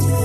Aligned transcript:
هنا 0.00 0.23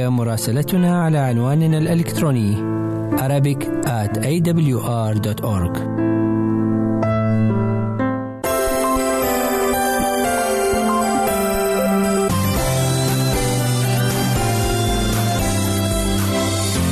يمكنك 0.00 0.18
مراسلتنا 0.18 1.02
على 1.02 1.18
عنواننا 1.18 1.78
الإلكتروني 1.78 2.56
Arabic 3.18 3.62
at 3.86 4.16
awr.org 4.18 5.76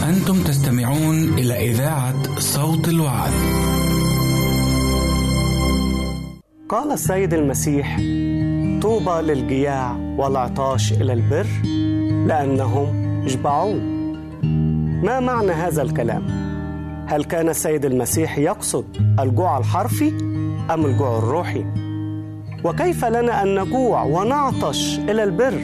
أنتم 0.09 0.43
تستمعون 0.45 1.39
إلى 1.39 1.71
إذاعة 1.71 2.39
صوت 2.39 2.89
الوعد. 2.89 3.33
قال 6.69 6.93
السيد 6.93 7.35
المسيح 7.35 7.97
طوبى 8.83 9.21
للجياع 9.23 9.97
والعطاش 10.19 10.93
إلى 10.93 11.13
البر 11.13 11.47
لأنهم 12.27 12.98
يشبعون. 13.29 13.79
ما 15.05 15.21
معنى 15.21 15.53
هذا 15.53 15.83
الكلام؟ 15.83 16.23
هل 17.09 17.25
كان 17.25 17.49
السيد 17.49 17.85
المسيح 17.85 18.39
يقصد 18.39 18.85
الجوع 19.21 19.59
الحرفي 19.59 20.09
أم 20.71 20.87
الجوع 20.87 21.19
الروحي؟ 21.19 21.65
وكيف 22.65 23.05
لنا 23.05 23.43
أن 23.43 23.61
نجوع 23.61 24.03
ونعطش 24.03 24.99
إلى 24.99 25.25
البر؟ 25.25 25.61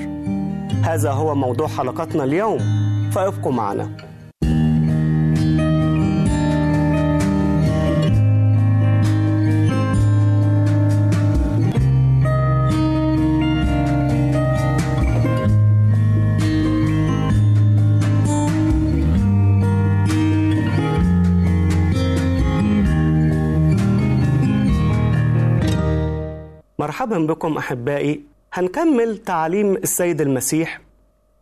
هذا 0.82 1.10
هو 1.10 1.34
موضوع 1.34 1.68
حلقتنا 1.68 2.24
اليوم 2.24 2.58
فأبقوا 3.12 3.52
معنا. 3.52 3.90
مرحبا 26.84 27.18
بكم 27.18 27.56
أحبائي. 27.56 28.22
هنكمل 28.52 29.18
تعليم 29.18 29.74
السيد 29.76 30.20
المسيح. 30.20 30.80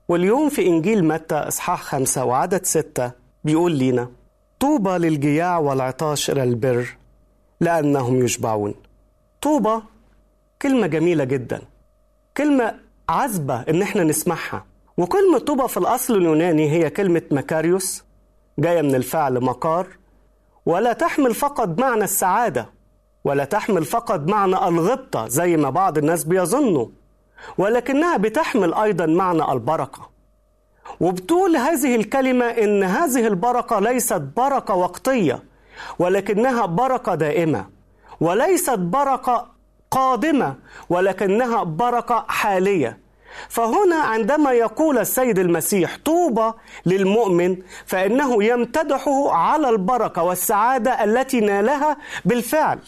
واليوم 0.08 0.48
في 0.48 0.66
إنجيل 0.66 1.04
متى 1.04 1.34
إصحاح 1.34 1.82
خمسة 1.82 2.24
وعدد 2.24 2.64
ستة 2.64 3.12
بيقول 3.44 3.72
لينا 3.72 4.08
طوبى 4.60 4.90
للجياع 4.90 5.58
والعطاش 5.58 6.30
إلى 6.30 6.42
البر 6.42 6.96
لأنهم 7.60 8.24
يشبعون. 8.24 8.74
طوبى 9.40 9.82
كلمة 10.62 10.86
جميلة 10.86 11.24
جدا. 11.24 11.62
كلمة 12.36 12.74
عذبة 13.08 13.60
إن 13.60 13.82
إحنا 13.82 14.04
نسمعها. 14.04 14.64
وكلمة 14.96 15.38
طوبى 15.38 15.68
في 15.68 15.76
الأصل 15.76 16.16
اليوناني 16.16 16.70
هي 16.70 16.90
كلمة 16.90 17.22
مكاريوس 17.30 18.04
جاية 18.58 18.82
من 18.82 18.94
الفعل 18.94 19.40
مقار 19.44 19.86
ولا 20.66 20.92
تحمل 20.92 21.34
فقط 21.34 21.80
معنى 21.80 22.04
السعادة. 22.04 22.81
ولا 23.24 23.44
تحمل 23.44 23.84
فقط 23.84 24.20
معنى 24.20 24.68
الغبطة 24.68 25.28
زي 25.28 25.56
ما 25.56 25.70
بعض 25.70 25.98
الناس 25.98 26.24
بيظنوا 26.24 26.86
ولكنها 27.58 28.16
بتحمل 28.16 28.74
أيضا 28.74 29.06
معنى 29.06 29.52
البركة. 29.52 30.10
وبتقول 31.00 31.56
هذه 31.56 31.96
الكلمة 31.96 32.44
إن 32.44 32.82
هذه 32.82 33.26
البركة 33.26 33.80
ليست 33.80 34.22
بركة 34.36 34.74
وقتية 34.74 35.42
ولكنها 35.98 36.66
بركة 36.66 37.14
دائمة 37.14 37.66
وليست 38.20 38.78
بركة 38.78 39.46
قادمة 39.90 40.54
ولكنها 40.90 41.62
بركة 41.62 42.24
حالية. 42.28 42.98
فهنا 43.48 43.96
عندما 43.96 44.52
يقول 44.52 44.98
السيد 44.98 45.38
المسيح 45.38 45.98
طوبى 46.04 46.52
للمؤمن 46.86 47.56
فإنه 47.86 48.44
يمتدحه 48.44 49.32
على 49.32 49.68
البركة 49.68 50.22
والسعادة 50.22 51.04
التي 51.04 51.40
نالها 51.40 51.96
بالفعل. 52.24 52.78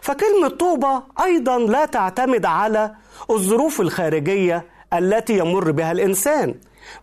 فكلمة 0.00 0.48
طوبى 0.48 1.00
أيضا 1.24 1.58
لا 1.58 1.84
تعتمد 1.84 2.44
على 2.46 2.94
الظروف 3.30 3.80
الخارجية 3.80 4.64
التي 4.92 5.38
يمر 5.38 5.70
بها 5.70 5.92
الإنسان. 5.92 6.54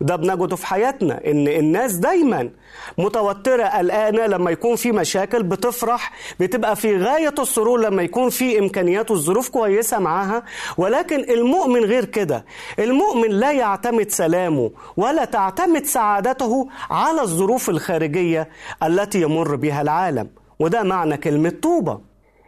ده 0.02 0.16
بنجده 0.16 0.56
في 0.56 0.68
حياتنا 0.68 1.22
إن 1.28 1.48
الناس 1.48 1.94
دايما 1.94 2.50
متوترة 2.98 3.64
قلقانه 3.64 4.26
لما 4.26 4.52
يكون 4.52 4.76
في 4.76 4.92
مشاكل 4.92 5.44
بتفرح 5.44 6.12
بتبقى 6.40 6.76
في 6.76 6.98
غاية 6.98 7.34
السرور 7.40 7.80
لما 7.80 8.04
يكون 8.04 8.30
في 8.30 8.60
إمكانيات 8.60 9.12
والظروف 9.12 9.50
كويسة 9.50 10.00
معاها. 10.00 10.44
ولكن 10.78 11.20
المؤمن 11.20 11.86
غير 11.86 12.06
كده. 12.06 12.46
المؤمن 12.80 13.30
لا 13.30 13.52
يعتمد 13.52 14.10
سلامه 14.12 14.72
ولا 14.98 15.26
تعتمد 15.26 15.86
سعادته 15.86 16.68
على 16.90 17.22
الظروف 17.22 17.70
الخارجية 17.70 18.50
التي 18.84 19.22
يمر 19.22 19.56
بها 19.56 19.82
العالم. 19.82 20.30
وده 20.60 20.84
معنى 20.84 21.18
كلمة 21.18 21.54
طوبى. 21.62 21.98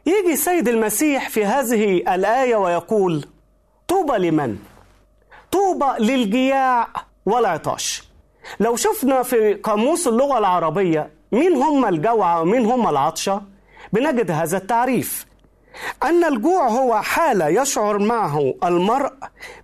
يجي 0.05 0.33
السيد 0.33 0.67
المسيح 0.67 1.29
في 1.29 1.45
هذه 1.45 1.97
الآية 2.15 2.55
ويقول 2.55 3.25
طوبى 3.87 4.17
لمن؟ 4.17 4.57
طوبى 5.51 5.85
للجياع 5.99 6.87
والعطاش. 7.25 8.03
لو 8.59 8.75
شفنا 8.75 9.23
في 9.23 9.53
قاموس 9.53 10.07
اللغة 10.07 10.37
العربية 10.37 11.09
مين 11.31 11.53
هم 11.55 11.85
الجوعى 11.85 12.41
ومين 12.41 12.65
هم 12.65 12.87
العطشة 12.89 13.41
بنجد 13.93 14.31
هذا 14.31 14.57
التعريف 14.57 15.25
أن 16.03 16.23
الجوع 16.23 16.67
هو 16.67 17.01
حالة 17.01 17.47
يشعر 17.47 17.99
معه 17.99 18.53
المرء 18.63 19.13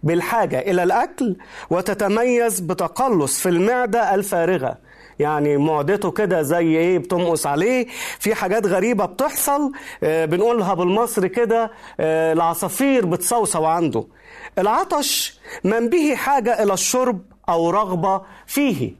بالحاجة 0.03 0.59
إلى 0.59 0.83
الأكل 0.83 1.35
وتتميز 1.69 2.59
بتقلص 2.59 3.39
في 3.39 3.49
المعدة 3.49 4.15
الفارغة. 4.15 4.77
يعني 5.19 5.57
معدته 5.57 6.11
كده 6.11 6.41
زي 6.41 6.78
إيه 6.78 6.97
بتنقص 6.97 7.47
عليه. 7.47 7.88
في 8.19 8.35
حاجات 8.35 8.66
غريبة 8.67 9.05
بتحصل 9.05 9.72
آه 10.03 10.25
بنقولها 10.25 10.73
بالمصري 10.73 11.29
كده 11.29 11.72
آه 12.00 12.33
العصافير 12.33 13.05
بتصوصو 13.05 13.66
عنده. 13.66 14.03
العطش 14.59 15.39
من 15.63 15.89
به 15.89 16.16
حاجة 16.16 16.63
إلى 16.63 16.73
الشرب 16.73 17.22
أو 17.50 17.69
رغبة 17.69 18.22
فيه. 18.47 18.91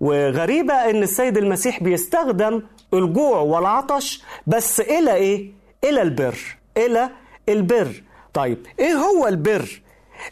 وغريبة 0.00 0.74
إن 0.74 1.02
السيد 1.02 1.36
المسيح 1.38 1.82
بيستخدم 1.82 2.62
الجوع 2.94 3.38
والعطش 3.40 4.22
بس 4.46 4.80
إلى 4.80 5.14
إيه؟ 5.14 5.50
إلى 5.84 6.02
البر 6.02 6.38
إلى 6.76 7.10
البر. 7.48 8.02
طيب 8.34 8.66
إيه 8.78 8.92
هو 8.94 9.26
البر؟ 9.26 9.82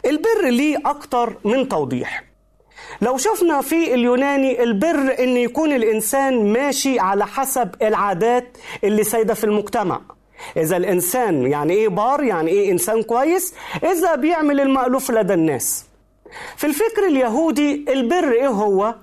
البر 0.05 0.49
ليه 0.49 0.77
أكتر 0.85 1.37
من 1.45 1.67
توضيح. 1.69 2.23
لو 3.01 3.17
شفنا 3.17 3.61
في 3.61 3.93
اليوناني 3.93 4.63
البر 4.63 5.15
إن 5.19 5.29
يكون 5.37 5.73
الإنسان 5.73 6.53
ماشي 6.53 6.99
على 6.99 7.25
حسب 7.27 7.69
العادات 7.81 8.57
اللي 8.83 9.03
سايدة 9.03 9.33
في 9.33 9.43
المجتمع. 9.43 10.01
إذا 10.57 10.77
الإنسان 10.77 11.45
يعني 11.47 11.73
إيه 11.73 11.87
بار 11.87 12.23
يعني 12.23 12.51
إيه 12.51 12.71
إنسان 12.71 13.03
كويس؟ 13.03 13.53
إذا 13.83 14.15
بيعمل 14.15 14.59
المألوف 14.61 15.11
لدى 15.11 15.33
الناس. 15.33 15.85
في 16.57 16.67
الفكر 16.67 17.07
اليهودي 17.07 17.85
البر 17.89 18.31
إيه 18.31 18.47
هو؟ 18.47 18.95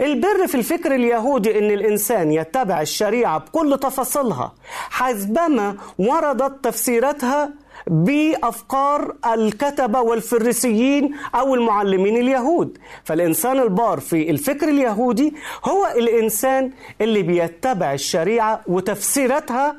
البر 0.00 0.46
في 0.46 0.54
الفكر 0.54 0.94
اليهودي 0.94 1.58
إن 1.58 1.70
الإنسان 1.70 2.32
يتبع 2.32 2.80
الشريعة 2.80 3.38
بكل 3.38 3.78
تفاصيلها 3.82 4.54
حسبما 4.90 5.76
وردت 5.98 6.64
تفسيراتها 6.64 7.50
بأفكار 7.86 9.14
الكتبة 9.34 10.00
والفريسيين 10.00 11.14
أو 11.34 11.54
المعلمين 11.54 12.16
اليهود. 12.16 12.78
فالإنسان 13.04 13.58
البار 13.58 14.00
في 14.00 14.30
الفكر 14.30 14.68
اليهودي 14.68 15.34
هو 15.64 15.86
الإنسان 15.96 16.70
اللي 17.00 17.22
بيتبع 17.22 17.92
الشريعة 17.92 18.60
وتفسيراتها 18.66 19.76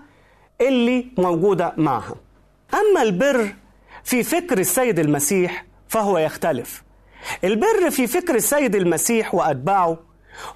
اللي 0.61 1.07
موجودة 1.17 1.73
معها. 1.77 2.15
أما 2.73 3.01
البر 3.01 3.55
في 4.03 4.23
فكر 4.23 4.57
السيد 4.57 4.99
المسيح 4.99 5.65
فهو 5.87 6.17
يختلف. 6.17 6.83
البر 7.43 7.89
في 7.89 8.07
فكر 8.07 8.35
السيد 8.35 8.75
المسيح 8.75 9.35
وأتباعه 9.35 9.97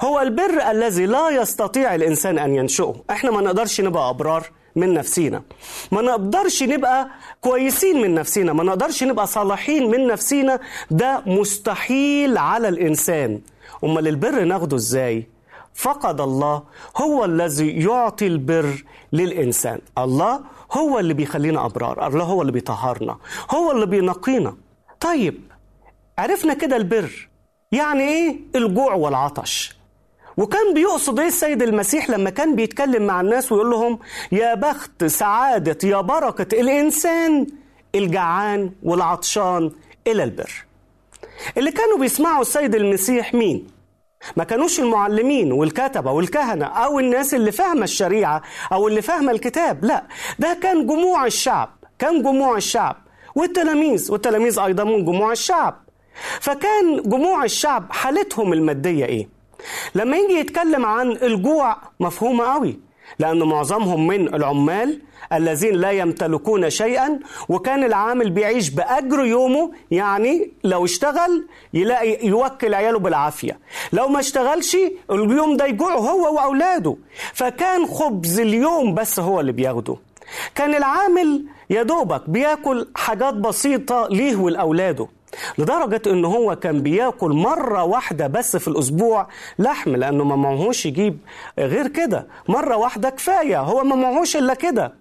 هو 0.01 0.21
البر 0.21 0.71
الذي 0.71 1.06
لا 1.06 1.30
يستطيع 1.30 1.95
الإنسان 1.95 2.39
أن 2.39 2.56
ينشئه. 2.56 2.95
إحنا 3.09 3.31
ما 3.31 3.41
نقدرش 3.41 3.81
نبقى 3.81 4.09
أبرار. 4.09 4.50
من 4.75 4.94
نفسينا. 4.94 5.44
ما 5.92 6.01
نقدرش 6.01 6.63
نبقى 6.63 7.07
كويسين 7.42 8.01
من 8.01 8.13
نفسنا 8.13 8.54
ما 8.54 8.63
نقدرش 8.63 9.04
نبقى 9.04 9.27
صالحين 9.27 9.92
من 9.92 10.07
نفسنا 10.07 10.60
ده 10.92 11.22
مستحيل 11.25 12.38
على 12.38 12.68
الإنسان. 12.68 13.42
أمال 13.83 14.07
البر 14.07 14.44
ناخده 14.44 14.77
إزاي؟ 14.77 15.27
فقد 15.74 16.22
الله 16.22 16.63
هو 16.98 17.25
الذي 17.25 17.69
يعطي 17.83 18.27
البر 18.27 18.83
للإنسان. 19.13 19.80
الله 19.98 20.39
هو 20.72 21.00
اللي 21.00 21.13
بيخلينا 21.13 21.66
أبرار 21.66 22.07
الله 22.07 22.24
هو 22.24 22.42
اللي 22.42 22.51
بيطهرنا 22.51 23.18
هو 23.51 23.72
اللي 23.72 23.86
بينقينا. 23.86 24.56
طيب 25.00 25.42
عرفنا 26.18 26.54
كده 26.54 26.75
البر 26.75 27.30
يعني 27.72 28.04
إيه؟ 28.04 28.39
الجوع 28.56 28.94
والعطش. 28.94 29.75
وكان 30.37 30.73
بيقصد 30.73 31.19
إيه 31.19 31.27
السيد 31.27 31.61
المسيح 31.61 32.09
لما 32.09 32.29
كان 32.29 32.55
بيتكلم 32.55 33.07
مع 33.07 33.21
الناس 33.21 33.51
ويقول 33.51 33.69
لهم 33.71 33.99
يا 34.31 34.53
بخت 34.55 35.03
سعادة 35.03 35.89
يا 35.89 36.01
بركة 36.01 36.59
الإنسان 36.61 37.47
الجعان 37.95 38.71
والعطشان 38.83 39.71
إلى 40.07 40.23
البر 40.23 40.65
اللي 41.57 41.71
كانوا 41.71 41.97
بيسمعوا 41.97 42.41
السيد 42.41 42.75
المسيح 42.75 43.33
مين؟ 43.33 43.67
ما 44.37 44.43
كانوش 44.43 44.79
المعلمين 44.79 45.51
والكتبة 45.51 46.11
والكهنة 46.11 46.65
أو 46.65 46.99
الناس 46.99 47.33
اللي 47.33 47.51
فاهمة 47.51 47.83
الشريعة 47.83 48.41
أو 48.73 48.88
اللي 48.88 49.01
فاهمة 49.01 49.31
الكتاب 49.31 49.85
لا 49.85 50.03
ده 50.39 50.57
كان 50.63 50.88
جموع 50.88 51.25
الشعب 51.25 51.69
كان 51.99 52.23
جموع 52.23 52.57
الشعب 52.57 52.95
والتلاميذ 53.35 54.11
والتلاميذ 54.11 54.59
أيضا 54.59 54.83
من 54.83 55.05
جموع 55.05 55.31
الشعب 55.31 55.83
فكان 56.41 57.01
جموع 57.05 57.43
الشعب 57.43 57.91
حالتهم 57.91 58.53
المادية 58.53 59.05
إيه؟ 59.05 59.34
لما 59.95 60.17
يجي 60.17 60.33
يتكلم 60.33 60.85
عن 60.85 61.11
الجوع 61.11 61.77
مفهومة 61.99 62.45
قوي 62.45 62.79
لأن 63.19 63.43
معظمهم 63.43 64.07
من 64.07 64.33
العمال 64.35 65.01
الذين 65.33 65.75
لا 65.75 65.91
يمتلكون 65.91 66.69
شيئا 66.69 67.19
وكان 67.49 67.83
العامل 67.83 68.29
بيعيش 68.29 68.69
بأجر 68.69 69.25
يومه 69.25 69.71
يعني 69.91 70.51
لو 70.63 70.85
اشتغل 70.85 71.47
يلاقي 71.73 72.27
يوكل 72.27 72.73
عياله 72.73 72.99
بالعافية. 72.99 73.59
لو 73.93 74.07
ما 74.07 74.19
اشتغلش 74.19 74.77
اليوم 75.11 75.57
ده 75.57 75.65
يجوع 75.65 75.93
هو 75.93 76.35
وأولاده. 76.35 76.95
فكان 77.33 77.85
خبز 77.85 78.39
اليوم 78.39 78.93
بس 78.93 79.19
هو 79.19 79.39
اللي 79.39 79.51
بياخده. 79.51 79.95
كان 80.55 80.75
العامل 80.75 81.45
يا 81.69 81.83
دوبك 81.83 82.29
بياكل 82.29 82.87
حاجات 82.95 83.33
بسيطة 83.33 84.07
ليه 84.11 84.35
ولأولاده. 84.35 85.07
لدرجة 85.57 86.01
إن 86.07 86.25
هو 86.25 86.55
كان 86.55 86.81
بياكل 86.81 87.31
مرة 87.31 87.83
واحدة 87.83 88.27
بس 88.27 88.57
في 88.57 88.67
الأسبوع 88.67 89.27
لحم 89.59 89.95
لأنه 89.95 90.23
ما 90.23 90.35
معهوش 90.35 90.85
يجيب 90.85 91.17
غير 91.59 91.87
كده. 91.87 92.27
مرة 92.49 92.77
واحدة 92.77 93.09
كفاية 93.09 93.59
هو 93.61 93.83
ما 93.83 93.95
معهوش 93.95 94.35
إلا 94.35 94.53
كده. 94.53 94.93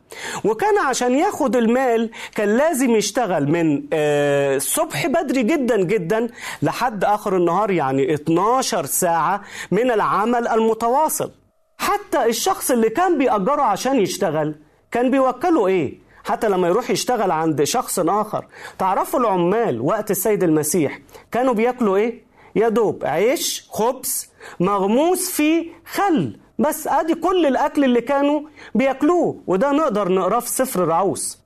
وكان 0.44 0.78
عشان 0.78 1.14
ياخد 1.14 1.56
المال 1.56 2.10
كان 2.34 2.56
لازم 2.56 2.90
يشتغل 2.90 3.48
من 3.50 3.82
الصبح 3.92 5.06
بدري 5.06 5.42
جدا 5.42 5.76
جدا 5.84 6.28
لحد 6.62 7.04
آخر 7.04 7.37
النهار 7.37 7.70
يعني 7.70 8.14
12 8.14 8.84
ساعة 8.87 9.42
من 9.70 9.90
العمل 9.90 10.48
المتواصل. 10.48 11.30
حتى 11.78 12.25
الشخص 12.26 12.70
اللي 12.70 12.90
كان 12.90 13.19
بيأجره 13.19 13.62
عشان 13.62 13.96
يشتغل 14.00 14.54
كان 14.90 15.10
بيوكله 15.10 15.66
إيه؟ 15.66 16.03
حتى 16.25 16.49
لما 16.49 16.69
يروح 16.69 16.91
يشتغل 16.91 17.31
عند 17.31 17.65
شخص 17.65 17.99
آخر. 17.99 18.47
تعرفوا 18.79 19.21
العمال 19.21 19.81
وقت 19.81 20.11
السيد 20.11 20.43
المسيح 20.43 20.99
كانوا 21.32 21.55
بياكلوا 21.55 21.97
إيه؟ 21.97 22.25
يا 22.56 22.69
دوب 22.69 23.05
عيش 23.05 23.69
خبز 23.71 24.31
مغموس 24.61 25.31
فيه 25.31 25.67
خل. 25.87 26.37
بس 26.59 26.87
أدي 26.87 27.15
كل 27.15 27.47
الأكل 27.47 27.85
اللي 27.85 28.00
كانوا 28.00 28.41
بياكلوه 28.75 29.43
وده 29.47 29.71
نقدر 29.73 30.09
نقراه 30.12 30.41
في 30.41 30.49
سفر 30.49 30.88
رعوس 30.88 31.38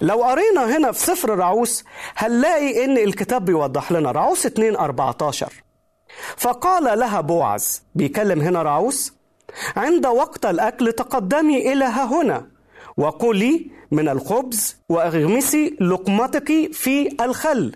لو 0.00 0.22
قرينا 0.24 0.76
هنا 0.76 0.92
في 0.92 0.98
سفر 0.98 1.38
رعوس 1.38 1.84
هنلاقي 2.16 2.84
إن 2.84 2.98
الكتاب 2.98 3.44
بيوضح 3.44 3.92
لنا 3.92 4.10
رعوس 4.12 4.46
2 4.46 4.76
14 4.76 5.52
فقال 6.36 6.98
لها 6.98 7.20
بوعز 7.20 7.82
بيكلم 7.94 8.40
هنا 8.40 8.62
رعوس 8.62 9.12
عند 9.76 10.06
وقت 10.06 10.46
الأكل 10.46 10.92
تقدمي 10.92 11.72
إلى 11.72 11.84
هنا. 11.84 12.46
وكلي 12.96 13.70
من 13.90 14.08
الخبز 14.08 14.76
وأغمسي 14.88 15.76
لقمتك 15.80 16.72
في 16.72 17.08
الخل. 17.24 17.72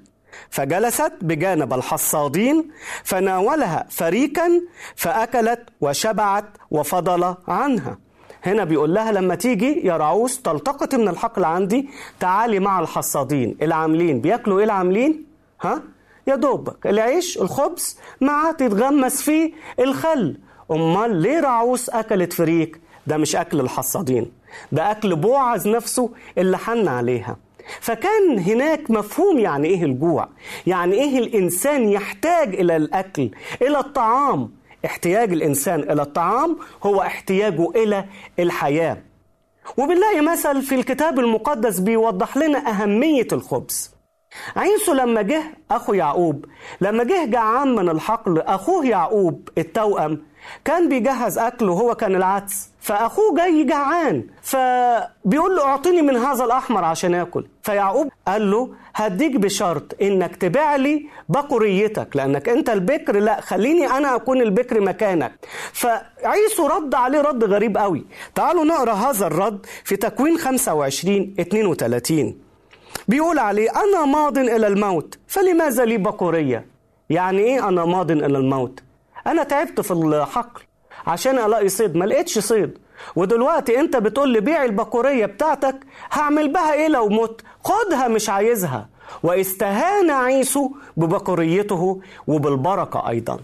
فجلست 0.51 1.13
بجانب 1.23 1.73
الحصادين 1.73 2.71
فناولها 3.05 3.87
فريكا 3.91 4.49
فأكلت 4.97 5.61
وشبعت 5.81 6.45
وفضل 6.71 7.35
عنها. 7.49 7.99
هنا 8.43 8.65
بيقول 8.65 8.95
لها 8.95 9.13
لما 9.13 9.35
تيجي 9.35 9.87
يا 9.87 9.97
رعوس 9.97 10.43
تلتقط 10.43 10.95
من 10.95 11.09
الحقل 11.09 11.45
عندي 11.45 11.89
تعالي 12.21 12.59
مع 12.59 12.81
الحصادين. 12.81 13.57
العاملين 13.63 14.21
بياكلوا 14.21 14.59
إيه 14.59 14.65
العاملين؟ 14.65 15.25
ها؟ 15.63 15.83
يا 16.27 16.35
دوبك 16.35 16.87
العيش 16.87 17.39
الخبز 17.39 17.99
مع 18.21 18.53
تتغمس 18.53 19.23
فيه 19.23 19.53
الخل. 19.81 20.37
أمال 20.71 21.17
ليه 21.17 21.41
رعوس 21.41 21.91
أكلت 21.91 22.33
فريك 22.33 22.81
ده 23.07 23.17
مش 23.17 23.37
أكل 23.37 23.61
الحصادين. 23.61 24.33
ده 24.73 24.91
أكل 24.91 25.17
بوعز 25.17 25.69
نفسه 25.69 26.11
اللي 26.39 26.59
حن 26.59 26.89
عليها. 26.89 27.37
فكان 27.81 28.39
هناك 28.39 28.91
مفهوم 28.91 29.39
يعني 29.39 29.69
إيه 29.69 29.85
الجوع؟ 29.85 30.29
يعني 30.67 30.95
إيه 30.95 31.19
الإنسان 31.19 31.89
يحتاج 31.89 32.55
إلى 32.55 32.77
الأكل 32.77 33.31
إلى 33.63 33.79
الطعام؟ 33.79 34.51
احتياج 34.85 35.33
الإنسان 35.33 35.81
إلى 35.81 36.03
الطعام 36.03 36.57
هو 36.83 37.03
احتياجه 37.03 37.71
إلى 37.71 38.05
الحياة. 38.39 38.97
وبنلاقي 39.77 40.21
مثل 40.21 40.63
في 40.63 40.75
الكتاب 40.75 41.19
المقدس 41.19 41.79
بيوضح 41.79 42.37
لنا 42.37 42.71
أهمية 42.71 43.27
الخبز. 43.33 43.95
عيسو 44.57 44.93
لما 44.93 45.23
جه 45.23 45.43
أخو 45.71 45.95
يعقوب 45.95 46.45
لما 46.81 47.05
جه 47.05 47.25
جعان 47.25 47.75
من 47.75 47.89
الحقل 47.89 48.39
أخوه 48.41 48.87
يعقوب 48.87 49.49
التوأم 49.59 50.23
كان 50.65 50.89
بيجهز 50.89 51.39
أكله 51.39 51.73
وهو 51.73 51.95
كان 51.95 52.15
العدس. 52.17 52.70
فأخوه 52.81 53.35
جاي 53.37 53.65
جعان 53.65 54.25
فبيقول 54.43 55.57
له 55.57 55.65
أعطيني 55.65 56.03
من 56.03 56.17
هذا 56.17 56.45
الأحمر 56.45 56.85
عشان 56.85 57.15
آكل. 57.15 57.47
فيعقوب 57.63 58.09
قال 58.29 58.51
له 58.51 58.75
هديك 58.95 59.37
بشرط 59.37 59.97
إنك 60.03 60.37
تبيع 60.37 60.77
لي 60.77 61.07
بقريتك 61.29 62.17
لأنك 62.17 62.49
أنت 62.49 62.71
البكر 62.71 63.19
لا 63.19 63.41
خليني 63.41 63.87
أنا 63.87 64.15
أكون 64.17 64.41
البكر 64.41 64.81
مكانك. 64.81 65.33
فعيسو 65.73 66.67
رد 66.67 66.95
عليه 66.95 67.21
رد 67.21 67.45
غريب 67.45 67.77
قوي. 67.79 68.05
تعالوا 68.35 68.65
نقرأ 68.65 68.93
هذا 68.93 69.27
الرد 69.27 69.67
في 69.85 69.97
تكوين 69.97 70.39
25 70.39 71.35
32 71.41 72.39
بيقول 73.09 73.39
عليه 73.39 73.71
أنا 73.71 74.05
ماض 74.05 74.39
إلى 74.39 74.67
الموت 74.67 75.19
فلماذا 75.27 75.85
لي 75.85 75.97
بقورية 75.99 76.67
يعني 77.11 77.39
إيه 77.39 77.69
أنا 77.69 77.85
ماض 77.85 78.11
إلى 78.11 78.39
الموت؟ 78.39 78.81
أنا 79.27 79.43
تعبت 79.43 79.81
في 79.81 79.91
الحقل. 79.91 80.63
عشان 81.07 81.39
ألاقي 81.39 81.69
صيد. 81.69 81.97
ما 81.97 82.05
لقيتش 82.05 82.39
صيد. 82.39 82.79
ودلوقتي 83.17 83.81
أنت 83.81 83.97
بتقول 83.97 84.29
لي 84.29 84.41
بيع 84.41 84.65
البقورية 84.65 85.27
بتاعتك 85.27 85.77
هعمل 86.13 86.53
بها 86.53 86.73
إيه 86.73 86.89
لو 86.89 87.09
مت؟ 87.09 87.41
خدها 87.65 88.09
مش 88.09 88.29
عايزها. 88.29 88.89
واستهان 89.23 90.11
عيسو 90.11 90.71
ببقوريته 90.97 92.01
وبالبركة 92.27 93.09
أيضا. 93.09 93.39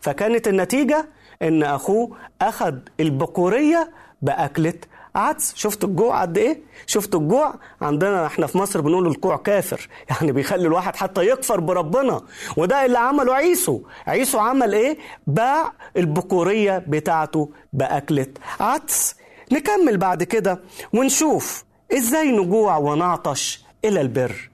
فكانت 0.00 0.48
النتيجة 0.48 1.06
إن 1.42 1.62
أخوه 1.62 2.16
أخذ 2.42 2.74
البقورية 3.00 3.90
بأكلة 4.22 4.74
عدس. 5.14 5.52
شفتوا 5.56 5.88
الجوع 5.88 6.20
قد 6.22 6.38
إيه؟ 6.38 6.60
شفتوا 6.86 7.20
الجوع؟ 7.20 7.54
عندنا 7.80 8.26
إحنا 8.26 8.46
في 8.46 8.58
مصر 8.58 8.80
بنقول 8.80 9.06
الجوع 9.06 9.36
كافر. 9.36 9.88
يعني 10.10 10.32
بيخلي 10.32 10.66
الواحد 10.66 10.96
حتى 10.96 11.26
يكفر 11.26 11.60
بربنا. 11.60 12.20
وده 12.56 12.86
اللي 12.86 12.98
عمله 12.98 13.34
عيسو. 13.34 13.82
عيسو 14.06 14.38
عمل 14.38 14.74
إيه؟ 14.74 14.98
باع 15.26 15.72
البكورية 15.96 16.78
بتاعته 16.88 17.50
بأكلة 17.72 18.26
عدس. 18.60 19.16
نكمل 19.52 19.96
بعد 19.96 20.22
كده 20.22 20.60
ونشوف 20.92 21.64
إزاي 21.92 22.32
نجوع 22.32 22.76
ونعطش 22.76 23.64
إلى 23.84 24.00
البر. 24.00 24.50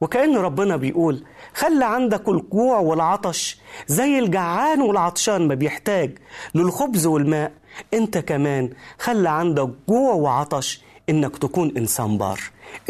وكأن 0.00 0.36
ربنا 0.36 0.76
بيقول 0.76 1.24
خلي 1.54 1.84
عندك 1.84 2.28
الجوع 2.28 2.78
والعطش 2.78 3.58
زي 3.86 4.18
الجعان 4.18 4.80
والعطشان 4.80 5.48
ما 5.48 5.54
بيحتاج 5.54 6.18
للخبز 6.54 7.06
والماء. 7.06 7.52
انت 7.94 8.18
كمان 8.18 8.70
خلي 8.98 9.28
عندك 9.28 9.68
جوع 9.88 10.12
وعطش 10.14 10.82
إنك 11.08 11.38
تكون 11.38 11.76
إنسان 11.76 12.18
بار. 12.18 12.40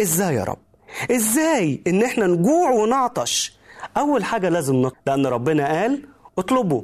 إزاي 0.00 0.34
يا 0.34 0.44
رب؟ 0.44 0.58
إزاي 1.10 1.82
إن 1.86 2.02
إحنا 2.02 2.26
نجوع 2.26 2.70
ونعطش؟ 2.70 3.56
أول 3.96 4.24
حاجة 4.24 4.48
لازم 4.48 4.76
نطلب 4.76 4.96
لأن 5.06 5.26
ربنا 5.26 5.80
قال 5.80 6.06
اطلبوا 6.38 6.82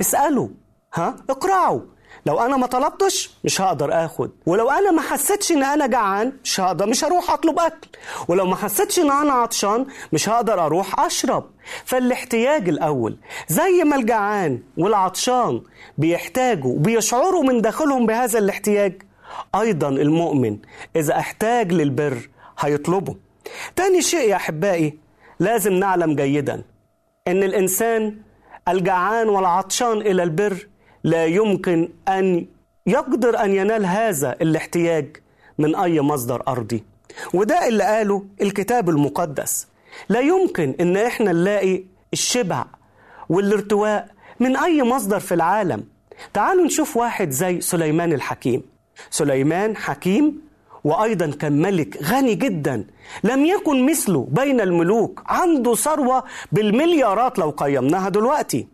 اسألوا 0.00 0.48
ها؟ 0.94 1.16
اقرعوا 1.30 1.80
لو 2.26 2.40
أنا 2.40 2.56
ما 2.56 2.66
طلبتش 2.66 3.30
مش 3.44 3.60
هقدر 3.60 4.04
آخد 4.04 4.30
ولو 4.46 4.70
أنا 4.70 4.90
ما 4.90 5.02
حسيتش 5.02 5.52
إن 5.52 5.62
أنا 5.62 5.86
جعان 5.86 6.32
مش 6.44 6.60
هقدر 6.60 6.86
مش 6.86 7.04
هروح 7.04 7.30
أطلب 7.30 7.58
أكل 7.58 7.88
ولو 8.28 8.46
ما 8.46 8.56
حسيتش 8.56 8.98
إن 8.98 9.10
أنا 9.10 9.32
عطشان 9.32 9.86
مش 10.12 10.28
هقدر 10.28 10.66
أروح 10.66 11.00
أشرب. 11.00 11.44
فالاحتياج 11.84 12.68
الأول 12.68 13.16
زي 13.48 13.84
ما 13.84 13.96
الجعان 13.96 14.62
والعطشان 14.76 15.60
بيحتاجوا 15.98 16.72
وبيشعروا 16.74 17.42
من 17.42 17.60
داخلهم 17.60 18.06
بهذا 18.06 18.38
الاحتياج 18.38 19.02
أيضا 19.54 19.88
المؤمن 19.88 20.58
إذا 20.96 21.18
احتاج 21.18 21.72
للبر 21.72 22.28
هيطلبه. 22.58 23.16
تاني 23.76 24.02
شيء 24.02 24.28
يا 24.28 24.36
أحبائي 24.36 24.98
لازم 25.40 25.72
نعلم 25.72 26.14
جيدا 26.16 26.62
إن 27.28 27.42
الإنسان 27.42 28.16
الجعان 28.68 29.28
والعطشان 29.28 29.92
إلى 30.00 30.22
البر 30.22 30.66
لا 31.06 31.24
يمكن 31.26 31.88
أن 32.08 32.46
يقدر 32.86 33.44
أن 33.44 33.54
ينال 33.54 33.86
هذا 33.86 34.36
الاحتياج 34.42 35.16
من 35.58 35.76
أي 35.76 36.00
مصدر 36.00 36.42
أرضي. 36.48 36.84
وده 37.34 37.68
اللي 37.68 37.84
قاله 37.84 38.24
الكتاب 38.42 38.90
المقدس. 38.90 39.66
لا 40.08 40.20
يمكن 40.20 40.74
إن 40.80 40.96
إحنا 40.96 41.32
نلاقي 41.32 41.82
الشبع 42.12 42.64
والارتواء 43.28 44.08
من 44.40 44.56
أي 44.56 44.82
مصدر 44.82 45.20
في 45.20 45.34
العالم. 45.34 45.84
تعالوا 46.34 46.64
نشوف 46.64 46.96
واحد 46.96 47.30
زي 47.30 47.60
سليمان 47.60 48.12
الحكيم. 48.12 48.62
سليمان 49.10 49.76
حكيم 49.76 50.40
وأيضا 50.84 51.30
كان 51.30 51.62
ملك 51.62 52.02
غني 52.02 52.34
جدا. 52.34 52.84
لم 53.24 53.44
يكن 53.46 53.86
مثله 53.86 54.28
بين 54.30 54.60
الملوك. 54.60 55.22
عنده 55.26 55.74
ثروة 55.74 56.24
بالمليارات 56.52 57.38
لو 57.38 57.50
قيمناها 57.50 58.08
دلوقتي. 58.08 58.66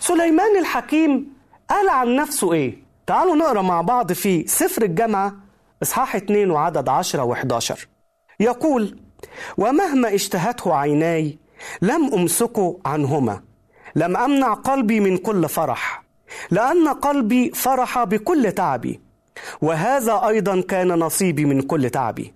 سليمان 0.00 0.56
الحكيم 0.58 1.35
قال 1.70 1.88
عن 1.88 2.16
نفسه 2.16 2.52
إيه؟ 2.52 2.78
تعالوا 3.06 3.36
نقرأ 3.36 3.62
مع 3.62 3.80
بعض 3.80 4.12
في 4.12 4.46
سفر 4.46 4.82
الجامعة 4.82 5.34
إصحاح 5.82 6.16
2 6.16 6.50
وعدد 6.50 6.88
10 6.88 7.34
و11 7.34 7.74
يقول 8.40 8.98
ومهما 9.58 10.14
اشتهته 10.14 10.74
عيناي 10.76 11.38
لم 11.82 12.14
أمسكه 12.14 12.78
عنهما 12.86 13.40
لم 13.96 14.16
أمنع 14.16 14.54
قلبي 14.54 15.00
من 15.00 15.16
كل 15.16 15.48
فرح 15.48 16.04
لأن 16.50 16.88
قلبي 16.88 17.50
فرح 17.54 18.04
بكل 18.04 18.52
تعبي 18.52 19.00
وهذا 19.62 20.26
أيضا 20.28 20.60
كان 20.60 20.88
نصيبي 20.88 21.44
من 21.44 21.62
كل 21.62 21.90
تعبي. 21.90 22.34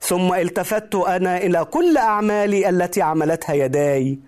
ثم 0.00 0.34
التفت 0.34 0.94
أنا 0.94 1.36
إلى 1.36 1.64
كل 1.64 1.96
أعمالي 1.96 2.68
التي 2.68 3.02
عملتها 3.02 3.54
يداي 3.54 4.18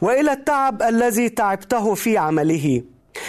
وإلى 0.00 0.32
التعب 0.32 0.82
الذي 0.82 1.28
تعبته 1.28 1.94
في 1.94 2.18
عمله 2.18 2.82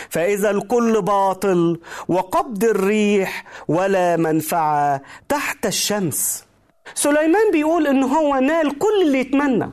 فإذا 0.10 0.50
الكل 0.50 1.02
باطل 1.02 1.80
وقبض 2.08 2.64
الريح 2.64 3.46
ولا 3.68 4.18
منفعة 4.18 5.02
تحت 5.30 5.66
الشمس. 5.66 6.46
سليمان 6.96 7.52
بيقول 7.52 7.88
إن 7.88 8.04
هو 8.04 8.36
نال 8.36 8.80
كل 8.80 9.02
اللي 9.06 9.20
يتمنى 9.20 9.72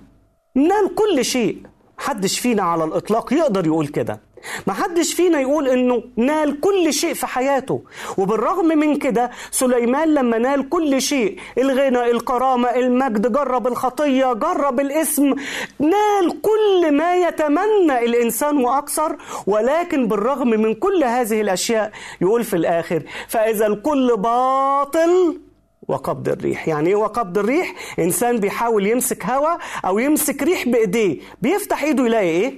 نال 0.54 0.94
كل 0.94 1.24
شيء. 1.24 1.62
محدش 1.98 2.38
فينا 2.38 2.62
على 2.62 2.84
الإطلاق 2.84 3.32
يقدر 3.32 3.66
يقول 3.66 3.86
كده. 3.86 4.20
محدش 4.66 5.14
فينا 5.14 5.40
يقول 5.40 5.68
إنه 5.68 6.02
نال 6.16 6.60
كل 6.60 6.92
شيء 6.92 7.14
في 7.14 7.26
حياته. 7.26 7.82
وبالرغم 8.18 8.66
من 8.66 8.96
كده 8.96 9.30
سليمان 9.50 10.14
لما 10.14 10.38
نال 10.38 10.68
كل 10.68 11.02
شيء 11.02 11.38
الغنى 11.58 12.10
الكرامة 12.10 12.68
المجد 12.68 13.32
جرب 13.32 13.66
الخطية 13.66 14.32
جرب 14.32 14.80
الاسم 14.80 15.34
نال 15.78 16.40
كل 16.42 16.92
ما 16.96 17.16
يتمنى 17.16 17.98
الإنسان 18.04 18.56
وأكثر. 18.64 19.16
ولكن 19.46 20.08
بالرغم 20.08 20.48
من 20.48 20.74
كل 20.74 21.04
هذه 21.04 21.40
الأشياء 21.40 21.92
يقول 22.20 22.44
في 22.44 22.56
الآخر 22.56 23.02
فإذا 23.28 23.66
الكل 23.66 24.16
باطل 24.16 25.40
وقبض 25.88 26.28
الريح. 26.28 26.68
يعني 26.68 26.88
إيه 26.88 26.94
وقبض 26.94 27.38
الريح؟ 27.38 27.74
إنسان 27.98 28.36
بيحاول 28.36 28.86
يمسك 28.86 29.26
هوا 29.26 29.56
أو 29.84 29.98
يمسك 29.98 30.42
ريح 30.42 30.68
بإيديه. 30.68 31.18
بيفتح 31.42 31.82
إيده 31.82 32.06
يلاقي 32.06 32.24
إيه؟ 32.24 32.54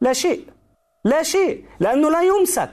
لا 0.00 0.12
شيء. 0.12 0.40
لا 1.04 1.22
شيء 1.22 1.64
لأنه 1.80 2.10
لا 2.10 2.22
يمسك. 2.22 2.70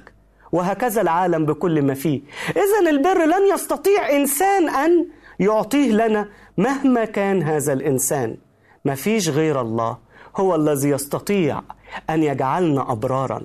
وهكذا 0.52 1.02
العالم 1.02 1.46
بكل 1.46 1.82
ما 1.82 1.94
فيه. 1.94 2.22
اذا 2.50 2.90
البر 2.90 3.26
لن 3.26 3.54
يستطيع 3.54 4.10
إنسان 4.10 4.70
أن 4.70 5.06
يعطيه 5.40 5.92
لنا 5.92 6.30
مهما 6.58 7.06
كان 7.06 7.44
هذا 7.44 7.74
الإنسان. 7.74 8.38
ما 8.86 8.96
فيش 8.96 9.30
غير 9.30 9.62
الله 9.62 9.98
هو 10.36 10.56
الذي 10.56 10.90
يستطيع 10.90 11.62
أن 12.10 12.24
يجعلنا 12.24 12.92
أبرارا. 12.92 13.42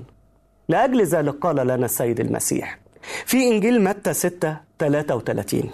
لأجل 0.68 1.04
ذلك 1.04 1.34
قال 1.34 1.56
لنا 1.56 1.84
السيد 1.84 2.20
المسيح 2.20 2.78
في 3.26 3.48
إنجيل 3.48 3.84
متى 3.84 4.12
6 4.12 4.56
33 4.78 5.70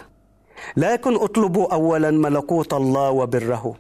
لكن 0.76 1.14
اطلبوا 1.14 1.74
اولا 1.74 2.10
ملكوت 2.10 2.74
الله 2.74 3.10
وبره. 3.10 3.74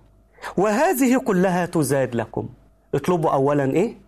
وهذه 0.56 1.18
كلها 1.18 1.66
تزاد 1.66 2.14
لكم. 2.14 2.48
اطلبوا 2.94 3.30
اولا 3.30 3.64
إيه؟ 3.64 4.05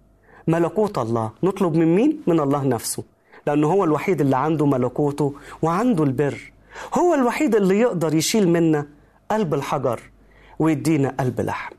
ملكوت 0.48 0.98
الله. 0.98 1.30
نطلب 1.42 1.76
من 1.76 1.94
مين؟ 1.94 2.22
من 2.26 2.40
الله 2.40 2.64
نفسه. 2.64 3.02
لأنه 3.46 3.66
هو 3.66 3.84
الوحيد 3.84 4.20
اللي 4.20 4.36
عنده 4.36 4.66
ملكوته 4.66 5.34
وعنده 5.62 6.04
البر. 6.04 6.52
هو 6.94 7.14
الوحيد 7.14 7.54
اللي 7.54 7.80
يقدر 7.80 8.14
يشيل 8.14 8.48
منا 8.48 8.86
قلب 9.30 9.54
الحجر 9.54 10.00
ويدينا 10.58 11.14
قلب 11.20 11.40
لحم. 11.40 11.74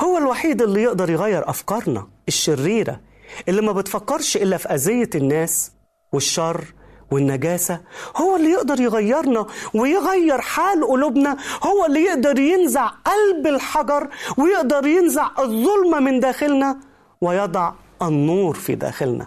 هو 0.00 0.18
الوحيد 0.18 0.62
اللي 0.62 0.82
يقدر 0.82 1.10
يغير 1.10 1.50
أفكارنا 1.50 2.06
الشريرة 2.28 3.00
اللي 3.48 3.62
ما 3.62 3.72
بتفكرش 3.72 4.36
إلا 4.36 4.56
في 4.56 4.68
أذية 4.68 5.10
الناس 5.14 5.72
والشر 6.12 6.64
والنجاسة. 7.10 7.80
هو 8.16 8.36
اللي 8.36 8.50
يقدر 8.50 8.80
يغيرنا 8.80 9.46
ويغير 9.74 10.40
حال 10.40 10.86
قلوبنا. 10.86 11.36
هو 11.66 11.86
اللي 11.86 12.00
يقدر 12.00 12.38
ينزع 12.38 12.86
قلب 12.86 13.46
الحجر 13.46 14.08
ويقدر 14.38 14.86
ينزع 14.86 15.28
الظلمة 15.38 16.00
من 16.00 16.20
داخلنا 16.20 16.78
ويضع 17.20 17.72
النور 18.02 18.54
في 18.54 18.74
داخلنا. 18.74 19.26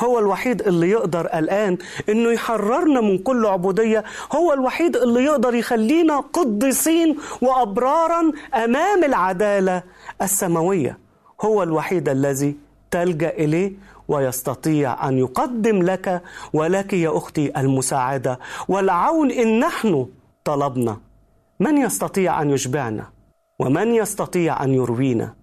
هو 0.00 0.18
الوحيد 0.18 0.62
اللي 0.62 0.90
يقدر 0.90 1.26
الآن 1.26 1.78
إنه 2.08 2.30
يحررنا 2.30 3.00
من 3.00 3.18
كل 3.18 3.46
عبودية. 3.46 4.04
هو 4.34 4.52
الوحيد 4.52 4.96
اللي 4.96 5.24
يقدر 5.24 5.54
يخلينا 5.54 6.20
قديسين 6.20 7.16
وأبرارا 7.42 8.32
أمام 8.54 9.04
العدالة 9.04 9.82
السماوية. 10.22 10.98
هو 11.40 11.62
الوحيد 11.62 12.08
الذي 12.08 12.56
تلجأ 12.90 13.30
إليه 13.30 13.72
ويستطيع 14.08 15.08
أن 15.08 15.18
يقدم 15.18 15.82
لك 15.82 16.22
ولك 16.52 16.92
يا 16.92 17.16
أختي 17.16 17.60
المساعدة. 17.60 18.38
والعون 18.68 19.30
إن 19.30 19.60
نحن 19.60 20.06
طلبنا. 20.44 20.96
من 21.60 21.78
يستطيع 21.78 22.42
أن 22.42 22.50
يشبعنا؟ 22.50 23.06
ومن 23.58 23.94
يستطيع 23.94 24.64
أن 24.64 24.74
يروينا؟ 24.74 25.34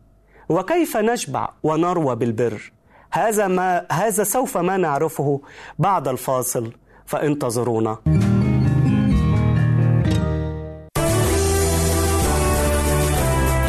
وكيف 0.53 0.97
نشبع 0.97 1.49
ونروى 1.63 2.15
بالبر 2.15 2.71
هذا 3.11 3.47
ما 3.47 3.85
هذا 3.91 4.23
سوف 4.23 4.57
ما 4.57 4.77
نعرفه 4.77 5.41
بعد 5.79 6.07
الفاصل 6.07 6.71
فانتظرونا 7.05 7.97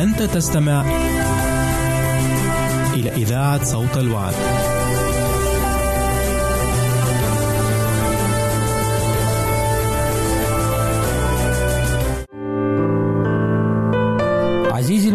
أنت 0.00 0.22
تستمع 0.22 0.84
إلى 2.94 3.10
إذاعة 3.10 3.64
صوت 3.64 3.96
الوعد. 3.96 4.34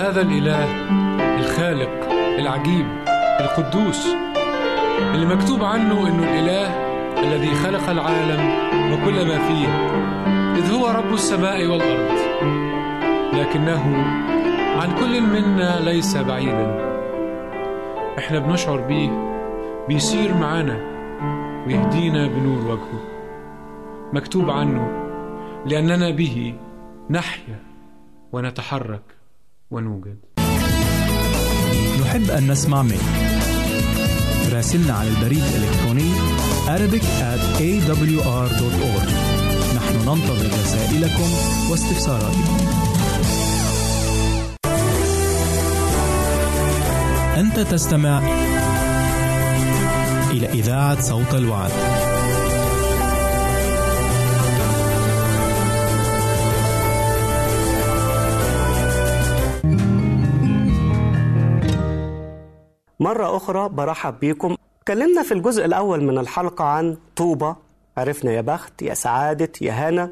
هذا 0.00 0.20
الإله 0.20 0.64
الخالق 1.38 2.08
العجيب 2.38 2.86
القدوس 3.40 4.06
اللي 5.14 5.26
مكتوب 5.26 5.64
عنه 5.64 6.08
إنه 6.08 6.22
الإله 6.22 6.68
الذي 7.22 7.54
خلق 7.54 7.90
العالم 7.90 8.40
وكل 8.92 9.28
ما 9.28 9.38
فيه 9.38 9.68
إذ 10.56 10.72
هو 10.72 10.86
رب 10.88 11.12
السماء 11.12 11.66
والأرض. 11.66 12.18
لكنه 13.32 13.96
عن 14.80 14.94
كل 15.00 15.20
منا 15.20 15.80
ليس 15.80 16.16
بعيدا. 16.16 16.90
إحنا 18.18 18.38
بنشعر 18.38 18.80
بيه 18.80 19.10
بيسير 19.88 20.34
معانا 20.34 20.80
ويهدينا 21.66 22.26
بنور 22.26 22.72
وجهه. 22.72 23.02
مكتوب 24.12 24.50
عنه 24.50 24.88
لأننا 25.66 26.10
به 26.10 26.54
نحيا 27.10 27.58
ونتحرك. 28.32 29.19
ونوجد. 29.70 30.18
نحب 32.02 32.30
أن 32.30 32.50
نسمع 32.50 32.82
منك. 32.82 33.00
راسلنا 34.52 34.94
على 34.94 35.08
البريد 35.08 35.42
الإلكتروني 35.42 36.10
Arabic 36.66 37.02
at 37.02 37.42
awr.org 37.60 39.08
نحن 39.76 39.94
ننتظر 40.08 40.46
رسائلكم 40.62 41.30
واستفساراتكم. 41.70 42.56
أنت 47.36 47.60
تستمع 47.60 48.22
إلى 50.30 50.46
إذاعة 50.46 51.00
صوت 51.00 51.34
الوعد. 51.34 51.70
مرة 63.10 63.36
أخرى 63.36 63.68
برحب 63.68 64.20
بيكم. 64.20 64.56
اتكلمنا 64.82 65.22
في 65.22 65.34
الجزء 65.34 65.64
الأول 65.64 66.04
من 66.04 66.18
الحلقة 66.18 66.64
عن 66.64 66.96
طوبة. 67.16 67.56
عرفنا 67.96 68.32
يا 68.32 68.40
بخت 68.40 68.82
يا 68.82 68.94
سعادة 68.94 69.52
يا 69.60 69.72
هنا 69.72 70.10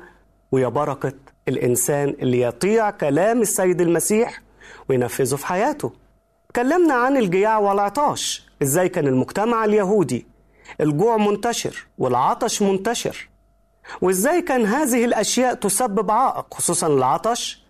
ويا 0.53 0.69
بركة 0.69 1.13
الإنسان 1.49 2.09
اللي 2.09 2.41
يطيع 2.41 2.91
كلام 2.91 3.41
السيد 3.41 3.81
المسيح 3.81 4.43
وينفذه 4.89 5.37
في 5.37 5.47
حياته. 5.47 5.93
اتكلمنا 6.51 6.95
عن 6.95 7.17
الجياع 7.17 7.59
والعطاش. 7.59 8.49
إزاي 8.63 8.89
كان 8.89 9.07
المجتمع 9.07 9.65
اليهودي؟ 9.65 10.27
الجوع 10.81 11.17
منتشر 11.17 11.87
والعطش 11.99 12.63
منتشر. 12.63 13.29
وإزاي 14.03 14.43
كان 14.43 14.67
هذه 14.67 15.05
الأشياء 15.05 15.55
تسبب 15.55 16.11
عائق 16.11 16.55
خصوصا 16.55 16.87
العطش؟ 16.87 17.63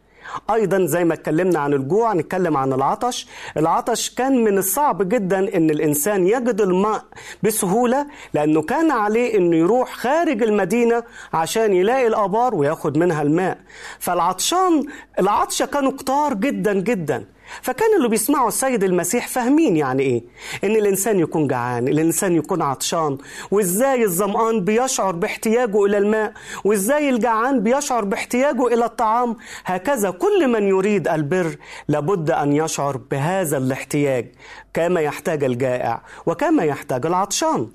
أيضا 0.50 0.86
زي 0.86 1.04
ما 1.04 1.14
اتكلمنا 1.14 1.58
عن 1.58 1.72
الجوع 1.72 2.14
نتكلم 2.14 2.56
عن 2.56 2.72
العطش. 2.72 3.26
العطش 3.56 4.10
كان 4.10 4.44
من 4.44 4.58
الصعب 4.58 5.08
جدا 5.08 5.56
إن 5.56 5.70
الإنسان 5.70 6.26
يجد 6.26 6.60
الماء 6.60 7.04
بسهولة 7.42 8.06
لأنه 8.34 8.62
كان 8.62 8.90
عليه 8.90 9.38
إنه 9.38 9.56
يروح 9.56 9.92
خارج 9.92 10.42
المدينة 10.42 11.02
عشان 11.32 11.72
يلاقي 11.72 12.06
الآبار 12.06 12.54
وياخد 12.54 12.98
منها 12.98 13.22
الماء. 13.22 13.58
فالعطشان 13.98 14.84
العطشه 15.18 15.66
كانوا 15.66 15.92
كتار 15.92 16.34
جدا 16.34 16.72
جدا. 16.72 17.24
فكان 17.62 17.96
اللي 17.96 18.08
بيسمعوا 18.08 18.48
السيد 18.48 18.84
المسيح 18.84 19.28
فاهمين 19.28 19.76
يعني 19.76 20.02
إيه؟ 20.02 20.22
إن 20.64 20.76
الإنسان 20.76 21.18
يكون 21.20 21.46
جعان 21.48 21.88
الإنسان 21.88 22.36
يكون 22.36 22.62
عطشان 22.62 23.18
وإزاي 23.50 24.04
الظمآن 24.04 24.64
بيشعر 24.64 25.12
باحتياجه 25.12 25.84
إلى 25.84 25.98
الماء 25.98 26.32
وإزاي 26.64 27.10
الجعان 27.10 27.62
بيشعر 27.62 28.04
باحتياجه 28.04 28.66
إلى 28.66 28.84
الطعام 28.84 29.36
هكذا 29.64 30.10
كل 30.10 30.48
من 30.48 30.68
يريد 30.68 31.08
البر 31.08 31.56
لابد 31.88 32.30
أن 32.30 32.52
يشعر 32.52 32.96
بهذا 32.96 33.56
الاحتياج 33.56 34.34
كما 34.74 35.00
يحتاج 35.00 35.44
الجائع 35.44 36.02
وكما 36.26 36.64
يحتاج 36.64 37.06
العطشان. 37.06 37.68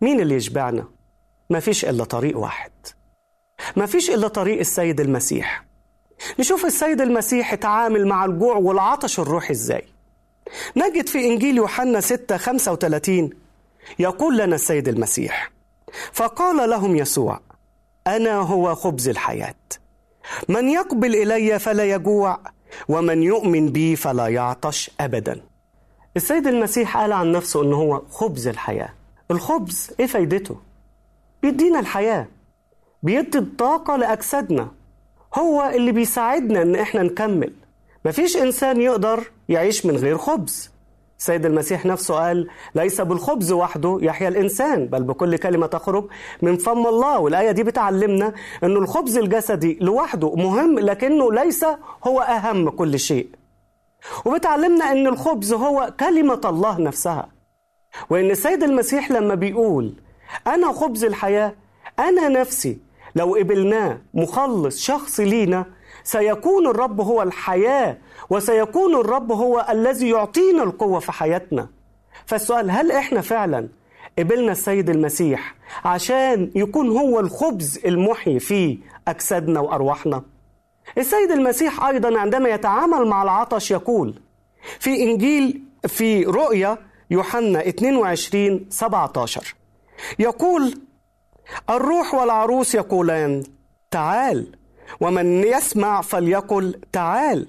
مين 0.00 0.20
اللي 0.20 0.34
يشبعنا؟ 0.34 0.84
ما 1.50 1.60
فيش 1.60 1.84
إلا 1.84 2.04
طريق 2.04 2.38
واحد. 2.38 2.70
ما 3.76 3.86
فيش 3.86 4.10
إلا 4.10 4.28
طريق 4.28 4.58
السيد 4.58 5.00
المسيح. 5.00 5.64
نشوف 6.38 6.64
السيد 6.64 7.00
المسيح 7.00 7.54
تعامل 7.54 8.06
مع 8.06 8.24
الجوع 8.24 8.56
والعطش 8.56 9.20
الروحي 9.20 9.52
إزاي. 9.52 9.84
نجد 10.76 11.08
في 11.08 11.18
إنجيل 11.26 11.56
يوحنا 11.56 12.00
6 12.00 12.36
35 12.36 13.30
يقول 13.98 14.38
لنا 14.38 14.54
السيد 14.54 14.88
المسيح 14.88 15.50
فقال 16.12 16.70
لهم 16.70 16.96
يسوع 16.96 17.40
أنا 18.06 18.36
هو 18.36 18.74
خبز 18.74 19.08
الحياة. 19.08 19.54
من 20.48 20.68
يقبل 20.68 21.14
إلي 21.14 21.58
فلا 21.58 21.84
يجوع 21.84 22.38
ومن 22.88 23.22
يؤمن 23.22 23.68
بي 23.68 23.96
فلا 23.96 24.28
يعطش 24.28 24.90
ابدا. 25.00 25.40
السيد 26.16 26.46
المسيح 26.46 26.96
قال 26.96 27.12
عن 27.12 27.32
نفسه 27.32 27.62
إنه 27.62 27.76
هو 27.76 28.02
خبز 28.10 28.48
الحياة. 28.48 28.92
الخبز 29.30 29.90
إيه 30.00 30.06
فايدته؟ 30.06 30.56
بيدينا 31.42 31.80
الحياة. 31.80 32.26
بيدي 33.02 33.38
الطاقة 33.38 33.96
لأجسادنا. 33.96 34.68
هو 35.34 35.70
اللي 35.74 35.92
بيساعدنا 35.92 36.62
إن 36.62 36.74
إحنا 36.76 37.02
نكمل. 37.02 37.52
مفيش 38.04 38.36
إنسان 38.36 38.80
يقدر 38.80 39.20
يعيش 39.48 39.86
من 39.86 39.96
غير 39.96 40.18
خبز. 40.18 40.70
السيد 41.18 41.46
المسيح 41.46 41.86
نفسه 41.86 42.14
قال 42.14 42.48
ليس 42.74 43.00
بالخبز 43.00 43.52
وحده 43.52 43.98
يحيا 44.02 44.28
الإنسان 44.28 44.86
بل 44.86 45.02
بكل 45.02 45.36
كلمة 45.36 45.66
تخرج 45.66 46.06
من 46.42 46.56
فم 46.56 46.86
الله. 46.86 47.18
والآية 47.18 47.50
دي 47.50 47.62
بتعلمنا 47.62 48.32
إنه 48.64 48.78
الخبز 48.78 49.16
الجسدي 49.18 49.78
لوحده 49.80 50.34
مهم 50.34 50.78
لكنه 50.78 51.32
ليس 51.32 51.64
هو 52.06 52.20
أهم 52.20 52.68
كل 52.70 52.98
شيء. 52.98 53.28
وبتعلمنا 54.24 54.92
إن 54.92 55.06
الخبز 55.06 55.52
هو 55.52 55.92
كلمة 56.00 56.40
الله 56.44 56.80
نفسها. 56.80 57.28
وإن 58.10 58.30
السيد 58.30 58.62
المسيح 58.62 59.10
لما 59.10 59.34
بيقول 59.34 59.94
أنا 60.46 60.72
خبز 60.72 61.04
الحياة 61.04 61.54
أنا 61.98 62.28
نفسي 62.28 62.78
لو 63.14 63.34
قبلناه 63.34 63.98
مخلص 64.14 64.80
شخصي 64.80 65.24
لينا 65.24 65.66
سيكون 66.04 66.66
الرب 66.66 67.00
هو 67.00 67.22
الحياة 67.22 67.98
وسيكون 68.30 68.94
الرب 68.94 69.32
هو 69.32 69.66
الذي 69.70 70.08
يعطينا 70.08 70.62
القوة 70.62 70.98
في 71.00 71.12
حياتنا. 71.12 71.68
فالسؤال 72.26 72.70
هل 72.70 72.92
إحنا 72.92 73.20
فعلا 73.20 73.68
قبلنا 74.18 74.52
السيد 74.52 74.90
المسيح 74.90 75.54
عشان 75.84 76.50
يكون 76.54 76.88
هو 76.88 77.20
الخبز 77.20 77.80
المحيي 77.86 78.38
في 78.40 78.78
أجسادنا 79.08 79.60
وأرواحنا؟ 79.60 80.22
السيد 80.98 81.30
المسيح 81.30 81.84
أيضا 81.86 82.18
عندما 82.18 82.48
يتعامل 82.48 83.06
مع 83.06 83.22
العطش 83.22 83.70
يقول 83.70 84.14
في 84.80 85.02
إنجيل 85.02 85.62
في 85.88 86.24
رؤيا 86.24 86.78
يوحنا 87.10 87.68
22 87.68 88.66
17 88.70 89.54
يقول 90.18 90.74
الروح 91.70 92.14
والعروس 92.14 92.74
يقولان 92.74 93.42
تعال 93.90 94.56
ومن 95.00 95.44
يسمع 95.44 96.00
فليقل 96.00 96.80
تعال 96.92 97.46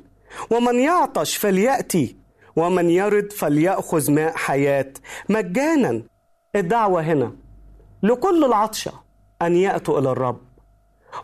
ومن 0.49 0.79
يعطش 0.79 1.35
فليأتي 1.37 2.15
ومن 2.55 2.89
يرد 2.89 3.31
فليأخذ 3.31 4.11
ماء 4.11 4.35
حياة. 4.35 4.93
مجانا 5.29 6.01
الدعوة 6.55 7.01
هنا 7.01 7.31
لكل 8.03 8.43
العطشة 8.45 8.91
أن 9.41 9.55
يأتوا 9.55 9.99
إلى 9.99 10.11
الرب. 10.11 10.41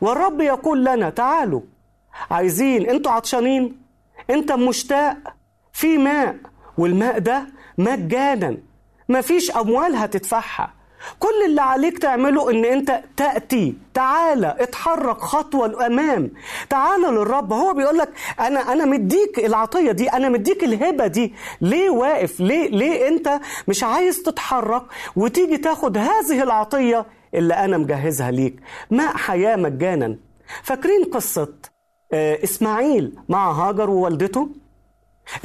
والرب 0.02 0.42
يقول 0.42 0.86
لنا 0.86 1.10
تعالوا 1.10 1.62
عايزين 2.32 2.90
أنتوا 2.90 3.12
عطشانين 3.12 3.82
انت 4.30 4.52
مشتاق 4.52 5.18
في 5.74 5.98
ماء 5.98 6.36
والماء 6.78 7.20
ده 7.20 7.48
مجانا 7.78 8.58
مفيش 9.10 9.52
أموال 9.52 9.96
هتدفعها. 9.96 10.74
كل 11.20 11.46
اللي 11.46 11.62
عليك 11.62 11.98
تعمله 11.98 12.52
إن 12.52 12.66
أنت 12.66 13.04
تأتي. 13.18 13.78
تعالى 13.94 14.56
اتحرك 14.60 15.18
خطوة 15.18 15.68
لأمام. 15.68 16.32
تعالى 16.70 17.08
للرب. 17.08 17.54
هو 17.54 17.74
بيقول 17.74 17.98
لك 17.98 18.10
أنا 18.40 18.74
أنا 18.74 18.86
مديك 18.86 19.40
العطية 19.40 19.92
دي 19.92 20.10
أنا 20.10 20.30
مديك 20.30 20.64
الهبة 20.64 21.08
دي. 21.08 21.34
ليه 21.62 21.90
واقف؟ 21.90 22.40
ليه 22.40 22.70
ليه 22.70 23.08
أنت 23.08 23.40
مش 23.68 23.84
عايز 23.84 24.22
تتحرك 24.24 24.84
وتيجي 25.16 25.58
تاخد 25.58 25.98
هذه 25.98 26.44
العطية 26.44 27.06
اللي 27.34 27.54
أنا 27.54 27.78
مجهزها 27.78 28.32
ليك؟ 28.32 28.56
ماء 28.92 29.18
حياة 29.18 29.56
مجانا. 29.56 30.18
فاكرين 30.64 31.04
قصة 31.04 31.54
إسماعيل 32.14 33.16
مع 33.30 33.52
هاجر 33.52 33.90
ووالدته؟ 33.90 34.50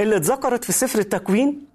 اللي 0.01 0.16
اتذكرت 0.16 0.64
في 0.64 0.73
سفر 0.73 0.99
التكوين؟ 0.99 1.65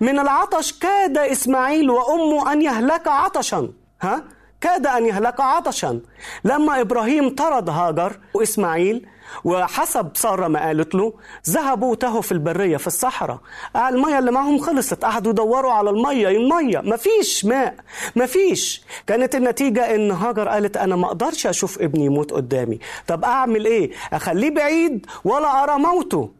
من 0.00 0.18
العطش 0.18 0.72
كاد 0.78 1.18
إسماعيل 1.18 1.90
وامه 1.90 2.52
أن 2.52 2.62
يهلك 2.62 3.08
عطشا. 3.08 3.68
ها؟ 4.02 4.24
كاد 4.60 4.86
أن 4.86 5.06
يهلك 5.06 5.40
عطشا. 5.40 6.00
لما 6.44 6.80
إبراهيم 6.80 7.34
طرد 7.34 7.70
هاجر 7.70 8.20
وإسماعيل 8.34 9.08
وحسب 9.44 10.10
سارة 10.14 10.48
ما 10.48 10.66
قالت 10.66 10.94
له 10.94 11.12
ذهبوا 11.48 11.94
تهوا 11.94 12.20
في 12.20 12.32
البرية 12.32 12.76
في 12.76 12.86
الصحراء. 12.86 13.38
المية 13.76 14.18
اللي 14.18 14.30
معهم 14.30 14.58
خلصت 14.58 15.04
قعدوا 15.04 15.32
يدوروا 15.32 15.72
على 15.72 15.90
المية 15.90 16.28
المية. 16.28 16.78
مفيش 16.78 17.44
ماء 17.44 17.74
مفيش. 18.16 18.84
كانت 19.06 19.34
النتيجة 19.34 19.94
إن 19.94 20.10
هاجر 20.10 20.48
قالت 20.48 20.76
أنا 20.76 20.96
ما 20.96 21.06
أقدرش 21.06 21.46
أشوف 21.46 21.82
ابني 21.82 22.04
يموت 22.04 22.32
قدامي. 22.32 22.78
طب 23.06 23.24
أعمل 23.24 23.64
إيه؟ 23.64 23.90
أخليه 24.12 24.50
بعيد 24.50 25.06
ولا 25.24 25.62
أرى 25.64 25.78
موته؟ 25.78 26.34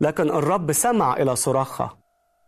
لكن 0.00 0.28
الرب 0.28 0.72
سمع 0.72 1.16
إلى 1.16 1.36
صراخها 1.36 1.98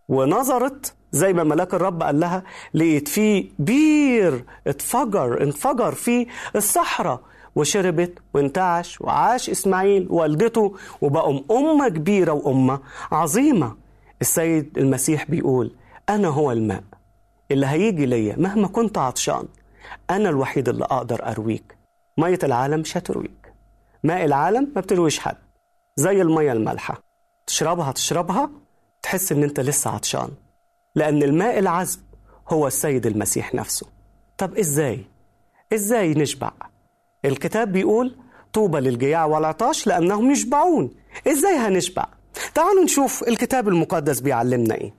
ونظرت 0.09 0.95
زي 1.13 1.33
ما 1.33 1.45
ملاك 1.45 1.75
الرب 1.75 2.03
قال 2.03 2.21
لها 2.21 2.43
لقيت 2.75 3.09
فيه 3.09 3.51
بير 3.59 4.45
اتفجر 4.67 5.43
انفجر 5.43 5.93
في 5.95 6.27
الصحراء 6.57 7.21
وشربت 7.57 8.19
وانتعش 8.35 9.01
وعاش 9.01 9.51
إسماعيل 9.51 10.07
ووالدته 10.11 10.77
وبقوا 11.01 11.41
أمة 11.51 11.89
كبيرة 11.89 12.33
وأمة 12.33 12.81
عظيمة. 13.13 13.77
السيد 14.21 14.79
المسيح 14.79 15.31
بيقول 15.31 15.71
أنا 16.09 16.29
هو 16.29 16.53
الماء 16.53 16.83
اللي 17.51 17.67
هيجي 17.67 18.07
ليا 18.07 18.37
مهما 18.37 18.69
كنت 18.69 18.99
عطشان. 18.99 19.45
أنا 20.11 20.29
الوحيد 20.29 20.69
اللي 20.69 20.85
أقدر 20.85 21.27
أرويك. 21.27 21.77
مية 22.19 22.39
العالم 22.43 22.81
مش 22.81 22.97
هترويك. 22.97 23.53
ماء 24.05 24.25
العالم 24.25 24.73
ما 24.75 24.81
بترويش 24.81 25.19
حد. 25.19 25.37
زي 25.97 26.23
المية 26.23 26.53
المالحة. 26.53 27.03
تشربها 27.47 27.93
تشربها. 27.93 28.51
تحس 29.09 29.33
إن 29.33 29.43
أنت 29.43 29.61
لسه 29.61 29.91
عطشان 29.91 30.29
لأن 30.95 31.23
الماء 31.23 31.59
العذب 31.59 32.01
هو 32.49 32.67
السيد 32.67 33.07
المسيح 33.07 33.55
نفسه. 33.55 33.87
طب 34.39 34.57
إزاي؟ 34.59 35.05
إزاي 35.73 36.15
نشبع؟ 36.15 36.51
الكتاب 37.25 37.73
بيقول 37.73 38.17
طوبى 38.53 38.81
للجياع 38.81 39.25
والعطاش 39.25 39.87
لأنهم 39.87 40.31
يشبعون. 40.31 40.91
إزاي 41.29 41.57
هنشبع؟ 41.57 42.07
تعالوا 42.55 42.85
نشوف 42.85 43.29
الكتاب 43.29 43.69
المقدس 43.69 44.21
بيعلمنا 44.21 44.75
إيه. 44.75 44.95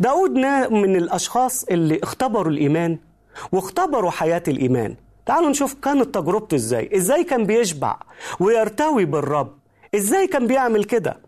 داود 0.00 0.30
من 0.70 0.96
الأشخاص 0.96 1.64
اللي 1.64 2.00
اختبروا 2.02 2.52
الإيمان 2.52 2.98
واختبروا 3.52 4.10
حياة 4.10 4.42
الإيمان. 4.48 4.96
تعالوا 5.26 5.50
نشوف 5.50 5.74
كانت 5.74 6.14
تجربته 6.14 6.54
إزاي. 6.54 6.96
إزاي 6.96 7.24
كان 7.24 7.44
بيشبع 7.44 7.96
ويرتوي 8.40 9.04
بالرب. 9.04 9.58
إزاي 9.94 10.26
كان 10.26 10.46
بيعمل 10.46 10.84
كده؟ 10.84 11.27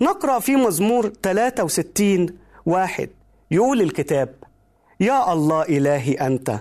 نقرأ 0.00 0.38
في 0.38 0.56
مزمور 0.56 1.12
63 1.22 2.26
واحد 2.66 3.10
يقول 3.50 3.80
الكتاب 3.80 4.34
يا 5.00 5.32
الله 5.32 5.62
إلهي 5.62 6.12
أنت 6.14 6.58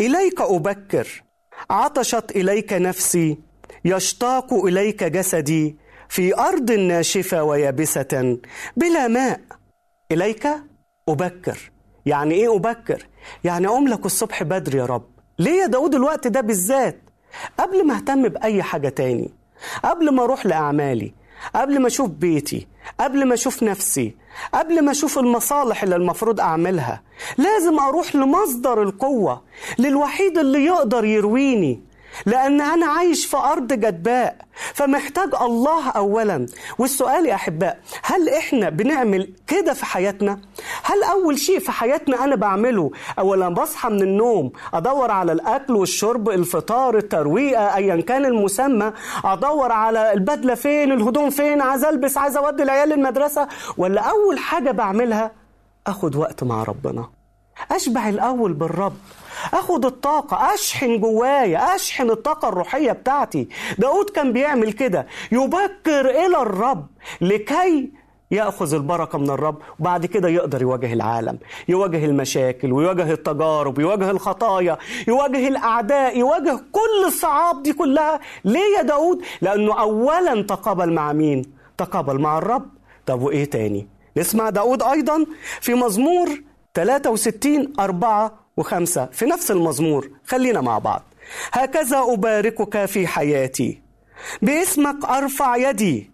إليك 0.00 0.40
أبكر 0.40 1.22
عطشت 1.70 2.30
إليك 2.36 2.72
نفسي 2.72 3.38
يشتاق 3.84 4.54
إليك 4.54 5.04
جسدي 5.04 5.76
في 6.08 6.38
أرض 6.38 6.72
ناشفة 6.72 7.42
ويابسة 7.42 8.38
بلا 8.76 9.08
ماء 9.08 9.40
إليك 10.12 10.48
أبكر 11.08 11.70
يعني 12.06 12.34
إيه 12.34 12.56
أبكر؟ 12.56 13.06
يعني 13.44 13.66
أقوم 13.66 13.88
لك 13.88 14.06
الصبح 14.06 14.42
بدري 14.42 14.78
يا 14.78 14.84
رب 14.86 15.06
ليه 15.38 15.60
يا 15.62 15.66
داود 15.66 15.94
الوقت 15.94 16.26
ده 16.26 16.40
بالذات؟ 16.40 16.98
قبل 17.58 17.86
ما 17.86 17.96
أهتم 17.96 18.28
بأي 18.28 18.62
حاجة 18.62 18.88
تاني 18.88 19.30
قبل 19.84 20.10
ما 20.14 20.22
أروح 20.24 20.46
لأعمالي 20.46 21.12
قبل 21.54 21.78
ما 21.78 21.86
أشوف 21.86 22.08
بيتي 22.10 22.66
قبل 23.00 23.24
ما 23.24 23.34
أشوف 23.34 23.62
نفسي 23.62 24.14
قبل 24.54 24.84
ما 24.84 24.90
أشوف 24.90 25.18
المصالح 25.18 25.82
اللي 25.82 25.96
المفروض 25.96 26.40
أعملها 26.40 27.02
لازم 27.38 27.78
أروح 27.78 28.16
لمصدر 28.16 28.82
القوة 28.82 29.42
للوحيد 29.78 30.38
اللي 30.38 30.64
يقدر 30.64 31.04
يرويني. 31.04 31.80
لأن 32.26 32.60
أنا 32.60 32.86
عايش 32.86 33.26
في 33.26 33.36
أرض 33.36 33.72
جدباء 33.72 34.36
فمحتاج 34.74 35.34
الله 35.40 35.90
أولا. 35.90 36.46
والسؤال 36.78 37.26
يا 37.26 37.34
أحباء 37.34 37.78
هل 38.02 38.28
إحنا 38.28 38.68
بنعمل 38.70 39.32
كده 39.46 39.72
في 39.74 39.84
حياتنا؟ 39.84 40.40
هل 40.82 41.02
أول 41.02 41.38
شيء 41.38 41.58
في 41.58 41.72
حياتنا 41.72 42.24
أنا 42.24 42.36
بعمله 42.36 42.90
أول 43.18 43.38
ما 43.38 43.48
بصحى 43.48 43.88
من 43.88 44.02
النوم 44.02 44.52
أدور 44.74 45.10
على 45.10 45.32
الأكل 45.32 45.76
والشرب 45.76 46.28
الفطار 46.28 46.96
الترويقة 46.96 47.76
أيا 47.76 48.00
كان 48.00 48.24
المسمى 48.24 48.92
أدور 49.24 49.72
على 49.72 50.12
البدلة 50.12 50.54
فين 50.54 50.92
الهدوم 50.92 51.30
فين 51.30 51.60
عايز 51.60 51.84
ألبس 51.84 52.16
عايز 52.16 52.36
أودي 52.36 52.62
العيال 52.62 52.92
المدرسة؟ 52.92 53.48
ولا 53.76 54.00
أول 54.00 54.38
حاجة 54.38 54.70
بعملها 54.70 55.30
أخد 55.86 56.16
وقت 56.16 56.44
مع 56.44 56.62
ربنا. 56.62 57.08
أشبع 57.72 58.08
الأول 58.08 58.52
بالرب. 58.52 58.96
أخد 59.54 59.84
الطاقة 59.84 60.54
أشحن 60.54 61.00
جوايا 61.00 61.74
أشحن 61.74 62.10
الطاقة 62.10 62.48
الروحية 62.48 62.92
بتاعتي. 62.92 63.48
داود 63.78 64.10
كان 64.10 64.32
بيعمل 64.32 64.72
كده. 64.72 65.06
يبكر 65.32 66.10
إلى 66.10 66.42
الرب 66.42 66.86
لكي 67.20 67.92
يأخذ 68.30 68.74
البركة 68.74 69.18
من 69.18 69.30
الرب 69.30 69.56
وبعد 69.80 70.06
كده 70.06 70.28
يقدر 70.28 70.62
يواجه 70.62 70.92
العالم 70.92 71.38
يواجه 71.68 72.04
المشاكل 72.04 72.72
ويواجه 72.72 73.12
التجارب 73.12 73.78
يواجه 73.78 74.10
الخطايا 74.10 74.78
يواجه 75.08 75.48
الأعداء 75.48 76.18
يواجه 76.18 76.56
كل 76.72 77.06
الصعاب 77.06 77.62
دي 77.62 77.72
كلها. 77.72 78.20
ليه 78.44 78.76
يا 78.78 78.82
داود 78.82 79.22
لأنه 79.40 79.80
اولا 79.80 80.42
تقابل 80.42 80.92
مع 80.92 81.12
مين؟ 81.12 81.42
تقابل 81.78 82.20
مع 82.20 82.38
الرب. 82.38 82.66
طب 83.06 83.22
وإيه 83.22 83.44
تاني؟ 83.44 83.88
نسمع 84.16 84.50
داود 84.50 84.82
أيضا 84.82 85.26
في 85.60 85.74
مزمور 85.74 86.28
63 86.74 87.72
4 87.80 88.32
وخمسة 88.58 89.06
في 89.12 89.26
نفس 89.26 89.50
المزمور. 89.50 90.10
خلينا 90.26 90.60
مع 90.60 90.78
بعض. 90.78 91.02
هكذا 91.52 91.98
أباركك 91.98 92.84
في 92.84 93.06
حياتي. 93.06 93.80
باسمك 94.42 95.04
أرفع 95.04 95.56
يدي. 95.56 96.10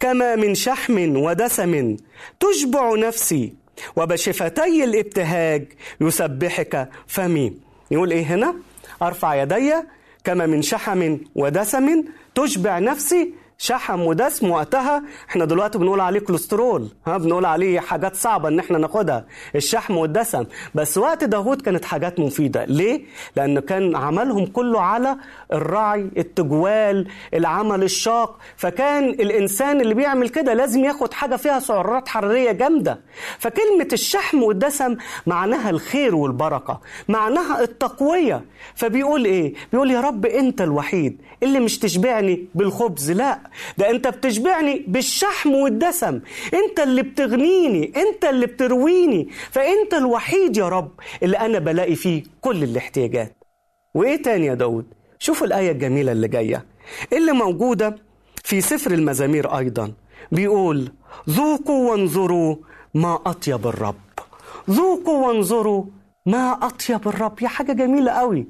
كما 0.00 0.36
من 0.36 0.54
شحم 0.54 1.16
ودسم 1.16 1.96
تشبع 2.40 2.94
نفسي. 2.94 3.54
وبشفتي 3.96 4.84
الابتهاج 4.84 5.72
يسبحك 6.00 6.88
فمي. 7.06 7.56
يقول 7.90 8.10
إيه 8.10 8.24
هنا؟ 8.24 8.54
أرفع 9.02 9.42
يدي. 9.42 9.74
كما 10.24 10.46
من 10.46 10.62
شحم 10.62 11.18
ودسم 11.34 12.04
تشبع 12.34 12.78
نفسي. 12.78 13.34
شحم 13.62 14.00
ودسم 14.00 14.50
وقتها. 14.50 15.02
إحنا 15.30 15.44
دلوقتي 15.44 15.78
بنقول 15.78 16.00
عليه 16.00 16.20
كوليسترول 16.20 16.88
ها 17.06 17.18
بنقول 17.18 17.44
عليه 17.44 17.80
حاجات 17.80 18.16
صعبة 18.16 18.48
إن 18.48 18.58
إحنا 18.58 18.78
ناخدها 18.78 19.24
الشحم 19.54 19.96
والدسم. 19.96 20.44
بس 20.74 20.98
وقت 20.98 21.24
داود 21.24 21.62
كانت 21.62 21.84
حاجات 21.84 22.20
مفيدة. 22.20 22.64
ليه؟ 22.64 23.02
لأنه 23.36 23.60
كان 23.60 23.96
عملهم 23.96 24.46
كله 24.46 24.80
على 24.80 25.16
الرعي 25.52 26.10
التجوال 26.16 27.08
العمل 27.34 27.82
الشاق. 27.82 28.38
فكان 28.56 29.08
الإنسان 29.08 29.80
اللي 29.80 29.94
بيعمل 29.94 30.28
كده 30.28 30.54
لازم 30.54 30.84
ياخد 30.84 31.12
حاجة 31.14 31.36
فيها 31.36 31.58
سعرات 31.58 32.08
حرارية 32.08 32.52
جامدة. 32.52 33.00
فكلمة 33.38 33.88
الشحم 33.92 34.42
والدسم 34.42 34.96
معناها 35.26 35.70
الخير 35.70 36.14
والبركة 36.14 36.80
معناها 37.08 37.60
التقوية. 37.62 38.44
فبيقول 38.74 39.24
إيه؟ 39.24 39.54
بيقول 39.72 39.90
يا 39.90 40.00
رب 40.00 40.26
أنت 40.26 40.60
الوحيد 40.60 41.20
اللي 41.42 41.60
مش 41.60 41.78
تشبعني 41.78 42.46
بالخبز 42.54 43.10
لا. 43.10 43.38
ده 43.78 43.90
انت 43.90 44.08
بتشبعني 44.08 44.84
بالشحم 44.88 45.54
والدسم. 45.54 46.20
انت 46.54 46.80
اللي 46.80 47.02
بتغنيني 47.02 47.92
انت 47.96 48.24
اللي 48.24 48.46
بترويني. 48.46 49.28
فانت 49.50 49.94
الوحيد 49.94 50.56
يا 50.56 50.68
رب 50.68 50.90
اللي 51.22 51.36
أنا 51.36 51.58
بلاقي 51.58 51.94
فيه 51.94 52.22
كل 52.40 52.62
الاحتياجات. 52.62 53.36
وايه 53.94 54.22
تاني 54.22 54.46
يا 54.46 54.54
داود؟ 54.54 54.86
شوفوا 55.18 55.46
الآية 55.46 55.70
الجميلة 55.70 56.12
اللي 56.12 56.28
جاية. 56.28 56.64
اللي 57.12 57.32
موجودة 57.32 57.96
في 58.44 58.60
سفر 58.60 58.90
المزامير 58.90 59.58
أيضا. 59.58 59.92
بيقول 60.32 60.92
ذوقوا 61.30 61.90
وانظروا 61.90 62.56
ما 62.94 63.18
أطيب 63.26 63.66
الرب. 63.66 63.94
ذوقوا 64.70 65.26
وانظروا 65.26 65.84
ما 66.26 66.52
أطيب 66.62 67.08
الرب. 67.08 67.42
يا 67.42 67.48
حاجة 67.48 67.72
جميلة 67.72 68.12
قوي. 68.12 68.46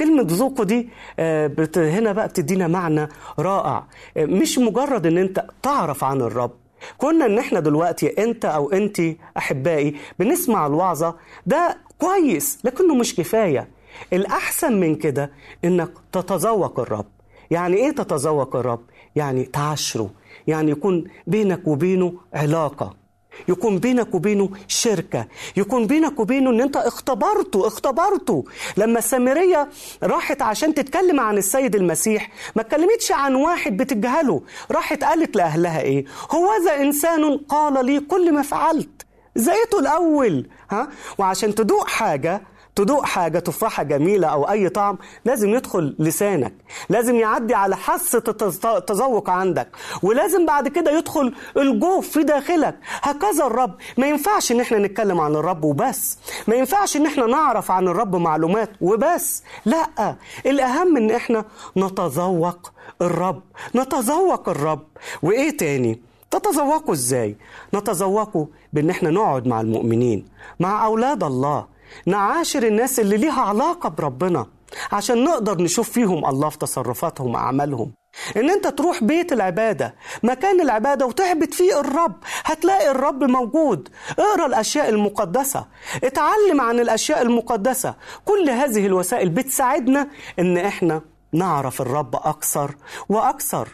كلمة 0.00 0.26
ذوقه 0.28 0.64
دي 0.64 0.88
بت 1.18 1.78
هنا 1.78 2.12
بقى 2.12 2.28
بتدينا 2.28 2.68
معنى 2.68 3.08
رائع. 3.38 3.86
مش 4.16 4.58
مجرد 4.58 5.06
إن 5.06 5.18
أنت 5.18 5.44
تعرف 5.62 6.04
عن 6.04 6.20
الرب. 6.20 6.50
كنا 6.98 7.26
إن 7.26 7.38
إحنا 7.38 7.60
دلوقتي 7.60 8.24
أنت 8.24 8.44
أو 8.44 8.72
أنت 8.72 9.02
أحبائي 9.36 9.96
بنسمع 10.18 10.66
الوعظة 10.66 11.14
ده 11.46 11.76
كويس 11.98 12.58
لكنه 12.64 12.94
مش 12.94 13.14
كفاية. 13.16 13.68
الأحسن 14.12 14.80
من 14.80 14.94
كده 14.94 15.30
إنك 15.64 15.90
تتذوق 16.12 16.80
الرب. 16.80 17.06
يعني 17.50 17.76
إيه 17.76 17.90
تتذوق 17.90 18.56
الرب؟ 18.56 18.80
يعني 19.16 19.44
تعاشره. 19.44 20.10
يعني 20.46 20.70
يكون 20.70 21.04
بينك 21.26 21.68
وبينه 21.68 22.12
علاقة. 22.34 22.99
يكون 23.48 23.78
بينك 23.78 24.14
وبينه 24.14 24.50
شركة. 24.68 25.26
يكون 25.56 25.86
بينك 25.86 26.20
وبينه 26.20 26.50
إن 26.50 26.60
أنت 26.60 26.76
اختبرته 26.76 27.66
اختبرته. 27.66 28.44
لما 28.76 28.98
السامرية 28.98 29.68
راحت 30.02 30.42
عشان 30.42 30.74
تتكلم 30.74 31.20
عن 31.20 31.38
السيد 31.38 31.74
المسيح 31.76 32.30
ما 32.56 32.62
اتكلمتش 32.62 33.12
عن 33.12 33.34
واحد 33.34 33.76
بتجهله 33.76 34.42
راحت 34.70 35.04
قالت 35.04 35.36
لأهلها 35.36 35.80
إيه؟ 35.80 36.04
هو 36.30 36.48
ذا 36.64 36.80
إنسان 36.80 37.36
قال 37.38 37.86
لي 37.86 38.00
كل 38.00 38.32
ما 38.34 38.42
فعلت. 38.42 39.06
زيته 39.36 39.78
الأول 39.80 40.48
ها؟ 40.70 40.88
وعشان 41.18 41.54
تدوق 41.54 41.88
حاجة 41.88 42.42
تدوق 42.76 43.04
حاجة 43.04 43.38
تفاحة 43.38 43.82
جميلة 43.82 44.28
أو 44.28 44.50
أي 44.50 44.68
طعم 44.68 44.98
لازم 45.24 45.48
يدخل 45.48 45.96
لسانك. 45.98 46.54
لازم 46.88 47.14
يعدي 47.14 47.54
على 47.54 47.76
حاسة 47.76 48.22
التذوق 48.64 49.30
عندك. 49.30 49.68
ولازم 50.02 50.46
بعد 50.46 50.68
كده 50.68 50.98
يدخل 50.98 51.34
الجوف 51.56 52.08
في 52.08 52.22
داخلك. 52.22 52.76
هكذا 53.02 53.46
الرب. 53.46 53.74
ما 53.98 54.06
ينفعش 54.06 54.52
إن 54.52 54.60
إحنا 54.60 54.78
نتكلم 54.78 55.20
عن 55.20 55.36
الرب 55.36 55.64
وبس. 55.64 56.18
ما 56.48 56.54
ينفعش 56.54 56.96
إن 56.96 57.06
إحنا 57.06 57.26
نعرف 57.26 57.70
عن 57.70 57.88
الرب 57.88 58.16
معلومات 58.16 58.70
وبس. 58.80 59.42
لا. 59.64 60.16
الأهم 60.46 60.96
إن 60.96 61.10
إحنا 61.10 61.44
نتذوق 61.76 62.72
الرب. 63.02 63.42
نتذوق 63.74 64.48
الرب. 64.48 64.82
وإيه 65.22 65.56
تاني؟ 65.56 66.00
تتذوقوا 66.30 66.94
إزاي؟ 66.94 67.36
نتذوقوا 67.74 68.46
بإن 68.72 68.90
إحنا 68.90 69.10
نقعد 69.10 69.46
مع 69.46 69.60
المؤمنين 69.60 70.24
مع 70.60 70.86
أولاد 70.86 71.24
الله. 71.24 71.66
نعاشر 72.06 72.62
الناس 72.62 73.00
اللي 73.00 73.16
ليها 73.16 73.40
علاقة 73.42 73.88
بربنا 73.88 74.46
عشان 74.92 75.24
نقدر 75.24 75.62
نشوف 75.62 75.90
فيهم 75.90 76.26
الله 76.26 76.48
في 76.48 76.58
تصرفاتهم 76.58 77.34
وأعمالهم. 77.34 77.92
إن 78.36 78.50
أنت 78.50 78.66
تروح 78.66 79.04
بيت 79.04 79.32
العبادة 79.32 79.94
مكان 80.22 80.60
العبادة 80.60 81.06
وتعبد 81.06 81.54
فيه 81.54 81.80
الرب 81.80 82.14
هتلاقي 82.44 82.90
الرب 82.90 83.24
موجود. 83.24 83.88
اقرأ 84.18 84.46
الأشياء 84.46 84.88
المقدسة. 84.88 85.66
اتعلم 86.04 86.60
عن 86.60 86.80
الأشياء 86.80 87.22
المقدسة. 87.22 87.94
كل 88.24 88.50
هذه 88.50 88.86
الوسائل 88.86 89.28
بتساعدنا 89.28 90.08
إن 90.38 90.56
إحنا 90.56 91.00
نعرف 91.32 91.80
الرب 91.80 92.16
أكثر 92.16 92.74
وأكثر. 93.08 93.68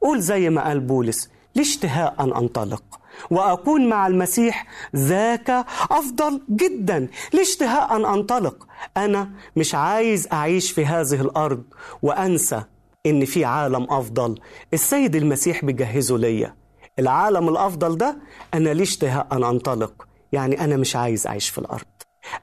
قول 0.00 0.20
زي 0.20 0.50
ما 0.50 0.64
قال 0.64 0.80
بولس 0.80 1.30
لاشتهاء 1.54 2.14
أن 2.20 2.32
أنطلق. 2.32 2.99
وأكون 3.30 3.88
مع 3.88 4.06
المسيح 4.06 4.66
ذاك 4.96 5.50
أفضل 5.90 6.42
جدا 6.50 7.08
لاشتهاء 7.32 7.96
أن 7.96 8.04
أنطلق. 8.04 8.66
أنا 8.96 9.30
مش 9.56 9.74
عايز 9.74 10.28
أعيش 10.32 10.70
في 10.72 10.86
هذه 10.86 11.20
الأرض 11.20 11.62
وأنسى 12.02 12.62
إن 13.06 13.24
في 13.24 13.44
عالم 13.44 13.86
أفضل. 13.90 14.40
السيد 14.74 15.16
المسيح 15.16 15.64
بيجهزه 15.64 16.18
ليا. 16.18 16.54
العالم 16.98 17.48
الأفضل 17.48 17.96
ده 17.98 18.16
أنا 18.54 18.70
ليه 18.70 18.82
اشتهاء 18.82 19.26
أن 19.32 19.44
أنطلق. 19.44 20.06
يعني 20.32 20.64
أنا 20.64 20.76
مش 20.76 20.96
عايز 20.96 21.26
أعيش 21.26 21.48
في 21.48 21.58
الأرض. 21.58 21.84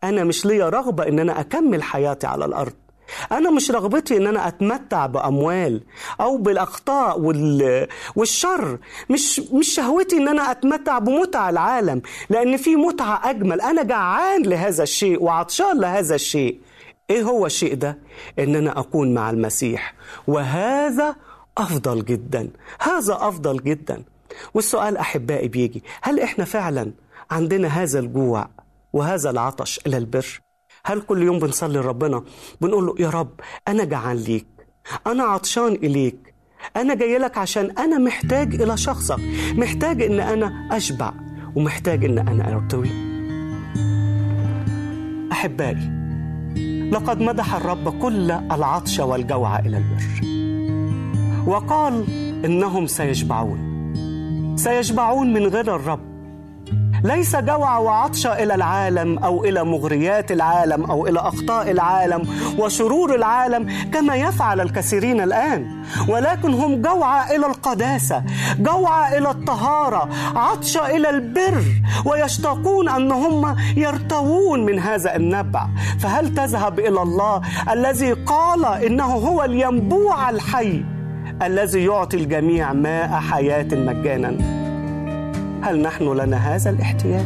أنا 0.03 0.23
مش 0.23 0.45
ليا 0.45 0.69
رغبة 0.69 1.07
إن 1.07 1.19
أنا 1.19 1.39
أكمل 1.39 1.83
حياتي 1.83 2.27
على 2.27 2.45
الأرض. 2.45 2.73
أنا 3.31 3.51
مش 3.51 3.71
رغبتي 3.71 4.17
إن 4.17 4.27
أنا 4.27 4.47
أتمتع 4.47 5.05
بأموال 5.05 5.81
أو 6.21 6.37
بالأخطاء 6.37 7.19
وال... 7.19 7.87
والشر. 8.15 8.77
مش 9.09 9.39
مش 9.39 9.75
شهوتي 9.75 10.17
إن 10.17 10.27
أنا 10.27 10.51
أتمتع 10.51 10.99
بمتع 10.99 11.49
العالم 11.49 12.01
لأن 12.29 12.57
في 12.57 12.75
متعة 12.75 13.29
أجمل. 13.29 13.61
أنا 13.61 13.83
جعان 13.83 14.43
لهذا 14.43 14.83
الشيء 14.83 15.23
وعطشان 15.23 15.79
لهذا 15.79 16.15
الشيء. 16.15 16.59
إيه 17.09 17.23
هو 17.23 17.45
الشيء 17.45 17.73
ده؟ 17.75 17.97
إن 18.39 18.55
أنا 18.55 18.79
أكون 18.79 19.13
مع 19.13 19.29
المسيح. 19.29 19.93
وهذا 20.27 21.15
أفضل 21.57 22.05
جدا. 22.05 22.49
هذا 22.81 23.13
أفضل 23.21 23.63
جدا. 23.63 24.03
والسؤال 24.53 24.97
أحبائي 24.97 25.47
بيجي 25.47 25.83
هل 26.01 26.19
إحنا 26.19 26.45
فعلا 26.45 26.91
عندنا 27.31 27.67
هذا 27.67 27.99
الجوع 27.99 28.47
وهذا 28.93 29.29
العطش 29.29 29.79
إلى 29.87 29.97
البر؟ 29.97 30.41
هل 30.85 31.01
كل 31.01 31.23
يوم 31.23 31.39
بنصلي 31.39 31.79
لربنا؟ 31.79 32.23
بنقول 32.61 32.85
له 32.85 32.95
يا 32.99 33.09
رب 33.09 33.31
أنا 33.67 33.83
جعان 33.83 34.17
ليك. 34.17 34.47
أنا 35.07 35.23
عطشان 35.23 35.73
إليك. 35.73 36.33
أنا 36.77 36.95
جاي 36.95 37.17
لك 37.17 37.37
عشان 37.37 37.71
أنا 37.71 37.97
محتاج 37.97 38.61
إلى 38.61 38.77
شخصك. 38.77 39.19
محتاج 39.53 40.01
إن 40.01 40.19
أنا 40.19 40.69
أشبع. 40.71 41.13
ومحتاج 41.55 42.05
إن 42.05 42.19
أنا 42.19 42.53
أرتوي. 42.53 42.89
أحبائي 45.31 45.97
لقد 46.91 47.21
مدح 47.21 47.55
الرب 47.55 48.01
كل 48.01 48.31
العطش 48.31 48.99
والجوع 48.99 49.59
إلى 49.59 49.77
البر. 49.77 50.21
وقال 51.47 52.05
إنهم 52.45 52.87
سيشبعون. 52.87 53.67
سيشبعون 54.57 55.33
من 55.33 55.47
غير 55.47 55.75
الرب. 55.75 56.16
ليس 57.03 57.35
جوع 57.35 57.77
وعطش 57.77 58.27
إلى 58.27 58.55
العالم 58.55 59.19
أو 59.19 59.45
إلى 59.45 59.63
مغريات 59.63 60.31
العالم 60.31 60.83
أو 60.83 61.07
إلى 61.07 61.19
أخطاء 61.19 61.71
العالم 61.71 62.21
وشرور 62.59 63.15
العالم 63.15 63.69
كما 63.93 64.15
يفعل 64.15 64.61
الكثيرين 64.61 65.21
الآن. 65.21 65.83
ولكن 66.07 66.53
هم 66.53 66.81
جوع 66.81 67.31
إلى 67.31 67.45
القداسة 67.45 68.23
جوع 68.59 69.17
إلى 69.17 69.29
الطهارة 69.29 70.09
عطش 70.35 70.77
إلى 70.77 71.09
البر 71.09 71.63
ويشتاقون 72.05 72.89
أن 72.89 73.11
هم 73.11 73.55
يرتوون 73.75 74.65
من 74.65 74.79
هذا 74.79 75.15
النبع. 75.15 75.67
فهل 75.99 76.33
تذهب 76.33 76.79
إلى 76.79 77.01
الله 77.01 77.41
الذي 77.71 78.13
قال 78.13 78.65
إنه 78.65 79.05
هو 79.05 79.43
الينبوع 79.43 80.29
الحي 80.29 80.83
الذي 81.41 81.85
يعطي 81.85 82.17
الجميع 82.17 82.73
ماء 82.73 83.19
حياة 83.19 83.67
مجانا؟ 83.71 84.66
هل 85.61 85.81
نحن 85.81 86.13
لنا 86.13 86.37
هذا 86.37 86.69
الاحتياج 86.69 87.25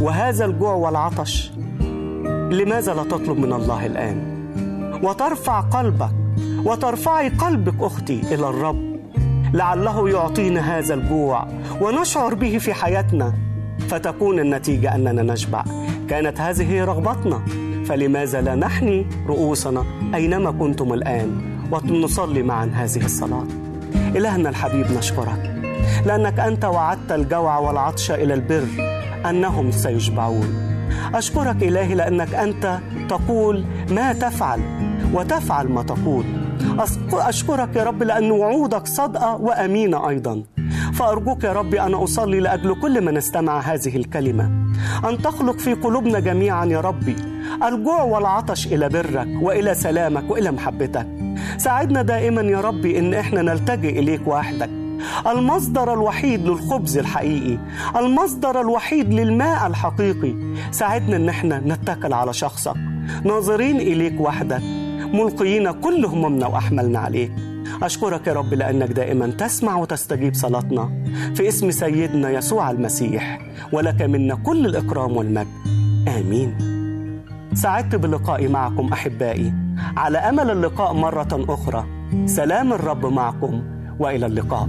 وهذا 0.00 0.44
الجوع 0.44 0.74
والعطش 0.74 1.52
لماذا 2.50 2.94
لا 2.94 3.02
تطلب 3.02 3.38
من 3.38 3.52
الله 3.52 3.86
الآن؟ 3.86 4.16
وترفع 5.02 5.60
قلبك 5.60 6.12
وترفعي 6.64 7.28
قلبك 7.28 7.74
أختي 7.80 8.20
إلى 8.34 8.48
الرب. 8.48 8.92
لعله 9.54 10.08
يعطينا 10.08 10.78
هذا 10.78 10.94
الجوع 10.94 11.46
ونشعر 11.80 12.34
به 12.34 12.58
في 12.58 12.74
حياتنا. 12.74 13.32
فتكون 13.88 14.38
النتيجة 14.38 14.94
أننا 14.94 15.22
نشبع 15.22 15.64
كانت 16.08 16.40
هذه 16.40 16.84
رغبتنا. 16.84 17.40
فلماذا 17.84 18.40
لا 18.40 18.54
نحني 18.54 19.06
رؤوسنا 19.28 19.84
أينما 20.14 20.50
كنتم 20.50 20.92
الآن؟ 20.92 21.40
ونصلي 21.72 22.42
معا 22.42 22.70
هذه 22.74 23.04
الصلاة. 23.04 23.46
إلهنا 23.94 24.48
الحبيب 24.48 24.86
نشكرك. 24.92 25.51
لأنك 26.06 26.40
أنت 26.40 26.64
وعدت 26.64 27.12
الجوع 27.12 27.58
والعطش 27.58 28.10
إلى 28.10 28.34
البر 28.34 28.66
أنهم 29.30 29.70
سيشبعون. 29.70 30.72
أشكرك 31.14 31.62
إلهي 31.62 31.94
لأنك 31.94 32.34
أنت 32.34 32.78
تقول 33.08 33.64
ما 33.90 34.12
تفعل 34.12 34.60
وتفعل 35.12 35.68
ما 35.68 35.82
تقول. 35.82 36.24
أشكرك 37.12 37.76
يا 37.76 37.84
رب 37.84 38.02
لأن 38.02 38.30
وعودك 38.30 38.86
صادقه 38.86 39.36
وأمينة 39.36 40.08
أيضا. 40.08 40.42
فأرجوك 40.92 41.44
يا 41.44 41.52
رب 41.52 41.74
أنا 41.74 42.04
أصلي 42.04 42.40
لأجل 42.40 42.80
كل 42.80 43.04
من 43.04 43.16
استمع 43.16 43.60
هذه 43.60 43.96
الكلمة. 43.96 44.44
أن 45.08 45.22
تخلق 45.22 45.58
في 45.58 45.74
قلوبنا 45.74 46.20
جميعا 46.20 46.64
يا 46.64 46.80
ربي 46.80 47.16
الجوع 47.64 48.02
والعطش 48.02 48.66
إلى 48.66 48.88
برك 48.88 49.28
وإلى 49.42 49.74
سلامك 49.74 50.30
وإلى 50.30 50.50
محبتك. 50.50 51.06
ساعدنا 51.56 52.02
دائما 52.02 52.42
يا 52.42 52.60
ربي 52.60 52.98
إن 52.98 53.14
إحنا 53.14 53.42
نلتجئ 53.42 53.98
إليك 53.98 54.26
وحدك. 54.26 54.81
المصدر 55.26 55.92
الوحيد 55.92 56.46
للخبز 56.46 56.98
الحقيقي 56.98 57.58
المصدر 57.96 58.60
الوحيد 58.60 59.14
للماء 59.14 59.66
الحقيقي. 59.66 60.34
ساعدنا 60.70 61.16
إن 61.16 61.28
إحنا 61.28 61.58
نتكل 61.58 62.12
على 62.12 62.32
شخصك. 62.32 62.76
ناظرين 63.24 63.76
إليك 63.76 64.20
وحدك. 64.20 64.62
ملقيين 65.14 65.70
كل 65.70 66.04
همومنا 66.04 66.46
وأحملنا 66.46 66.98
عليك. 66.98 67.32
أشكرك 67.82 68.26
يا 68.26 68.32
رب 68.32 68.54
لأنك 68.54 68.88
دائما 68.88 69.26
تسمع 69.26 69.76
وتستجيب 69.76 70.34
صلاتنا. 70.34 71.04
في 71.34 71.48
اسم 71.48 71.70
سيدنا 71.70 72.30
يسوع 72.30 72.70
المسيح 72.70 73.38
ولك 73.72 74.02
منا 74.02 74.34
كل 74.34 74.66
الإكرام 74.66 75.16
والمجد. 75.16 75.48
آمين. 76.08 76.72
سعدت 77.54 77.94
بلقائي 77.94 78.48
معكم 78.48 78.92
أحبائي. 78.92 79.54
على 79.96 80.18
أمل 80.18 80.50
اللقاء 80.50 80.92
مرة 80.92 81.44
أخرى. 81.48 81.84
سلام 82.26 82.72
الرب 82.72 83.06
معكم. 83.06 83.62
وإلى 84.02 84.26
اللقاء. 84.26 84.68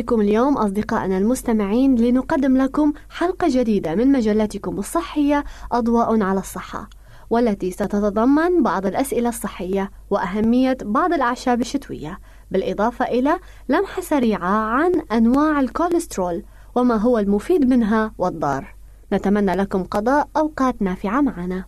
بكم 0.00 0.20
اليوم 0.20 0.58
أصدقائنا 0.58 1.18
المستمعين 1.18 1.94
لنقدم 1.94 2.56
لكم 2.56 2.92
حلقة 3.10 3.46
جديدة 3.50 3.94
من 3.94 4.12
مجلتكم 4.12 4.78
الصحية 4.78 5.44
أضواء 5.72 6.22
على 6.22 6.40
الصحة 6.40 6.88
والتي 7.30 7.70
ستتضمن 7.70 8.62
بعض 8.62 8.86
الأسئلة 8.86 9.28
الصحية 9.28 9.90
وأهمية 10.10 10.76
بعض 10.82 11.12
الأعشاب 11.12 11.60
الشتوية 11.60 12.18
بالإضافة 12.50 13.04
إلى 13.04 13.38
لمحة 13.68 14.02
سريعة 14.02 14.48
عن 14.48 14.92
أنواع 15.12 15.60
الكوليسترول 15.60 16.42
وما 16.74 16.96
هو 16.96 17.18
المفيد 17.18 17.68
منها 17.68 18.12
والضار. 18.18 18.74
نتمنى 19.12 19.54
لكم 19.54 19.84
قضاء 19.84 20.28
أوقات 20.36 20.82
نافعة 20.82 21.20
معنا. 21.20 21.64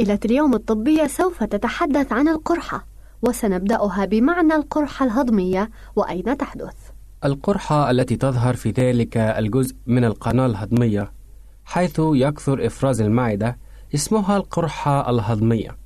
أسئلة 0.00 0.18
اليوم 0.24 0.54
الطبية 0.54 1.06
سوف 1.06 1.44
تتحدث 1.44 2.12
عن 2.12 2.28
القرحة 2.28 2.86
وسنبدأها 3.22 4.04
بمعنى 4.04 4.54
القرحة 4.54 5.06
الهضمية 5.06 5.70
وأين 5.96 6.36
تحدث 6.36 6.74
القرحة 7.24 7.90
التي 7.90 8.16
تظهر 8.16 8.54
في 8.54 8.70
ذلك 8.70 9.16
الجزء 9.16 9.76
من 9.86 10.04
القناة 10.04 10.46
الهضمية 10.46 11.12
حيث 11.64 12.00
يكثر 12.00 12.66
إفراز 12.66 13.00
المعدة 13.00 13.58
اسمها 13.94 14.36
القرحة 14.36 15.10
الهضمية 15.10 15.76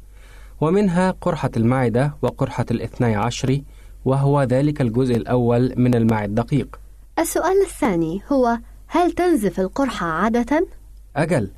ومنها 0.61 1.11
قرحة 1.11 1.51
المعدة 1.57 2.15
وقرحة 2.23 2.67
الاثني 2.71 3.17
عشري 3.17 3.65
وهو 4.05 4.43
ذلك 4.43 4.81
الجزء 4.81 5.17
الأول 5.17 5.75
من 5.77 5.95
الماء 5.95 6.25
الدقيق 6.25 6.81
السؤال 7.19 7.63
الثاني 7.63 8.23
هو 8.33 8.59
هل 8.87 9.13
تنزف 9.13 9.61
القرحة 9.61 10.07
عادة؟ 10.07 10.67
أجل 11.17 11.51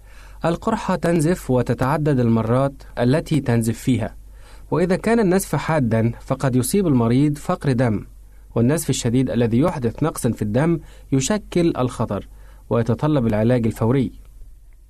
القرحة 0.45 0.97
تنزف 0.97 1.51
وتتعدد 1.51 2.21
المرات 2.21 2.83
التي 2.99 3.41
تنزف 3.41 3.79
فيها 3.79 4.17
وإذا 4.71 4.97
كان 4.97 5.21
النزف 5.21 5.57
حادا 5.57 6.13
فقد 6.21 6.57
يصيب 6.57 6.87
المريض 6.87 7.39
فقر 7.39 7.73
دم 7.73 8.05
والنزف 8.55 8.91
الشديد 8.91 9.31
الذي 9.31 9.59
يحدث 9.59 10.03
نقصا 10.03 10.31
في 10.31 10.43
الدم 10.43 10.81
يشكل 11.13 11.73
الخطر 11.79 12.29
ويتطلب 12.71 13.27
العلاج 13.27 13.67
الفوري 13.67 14.13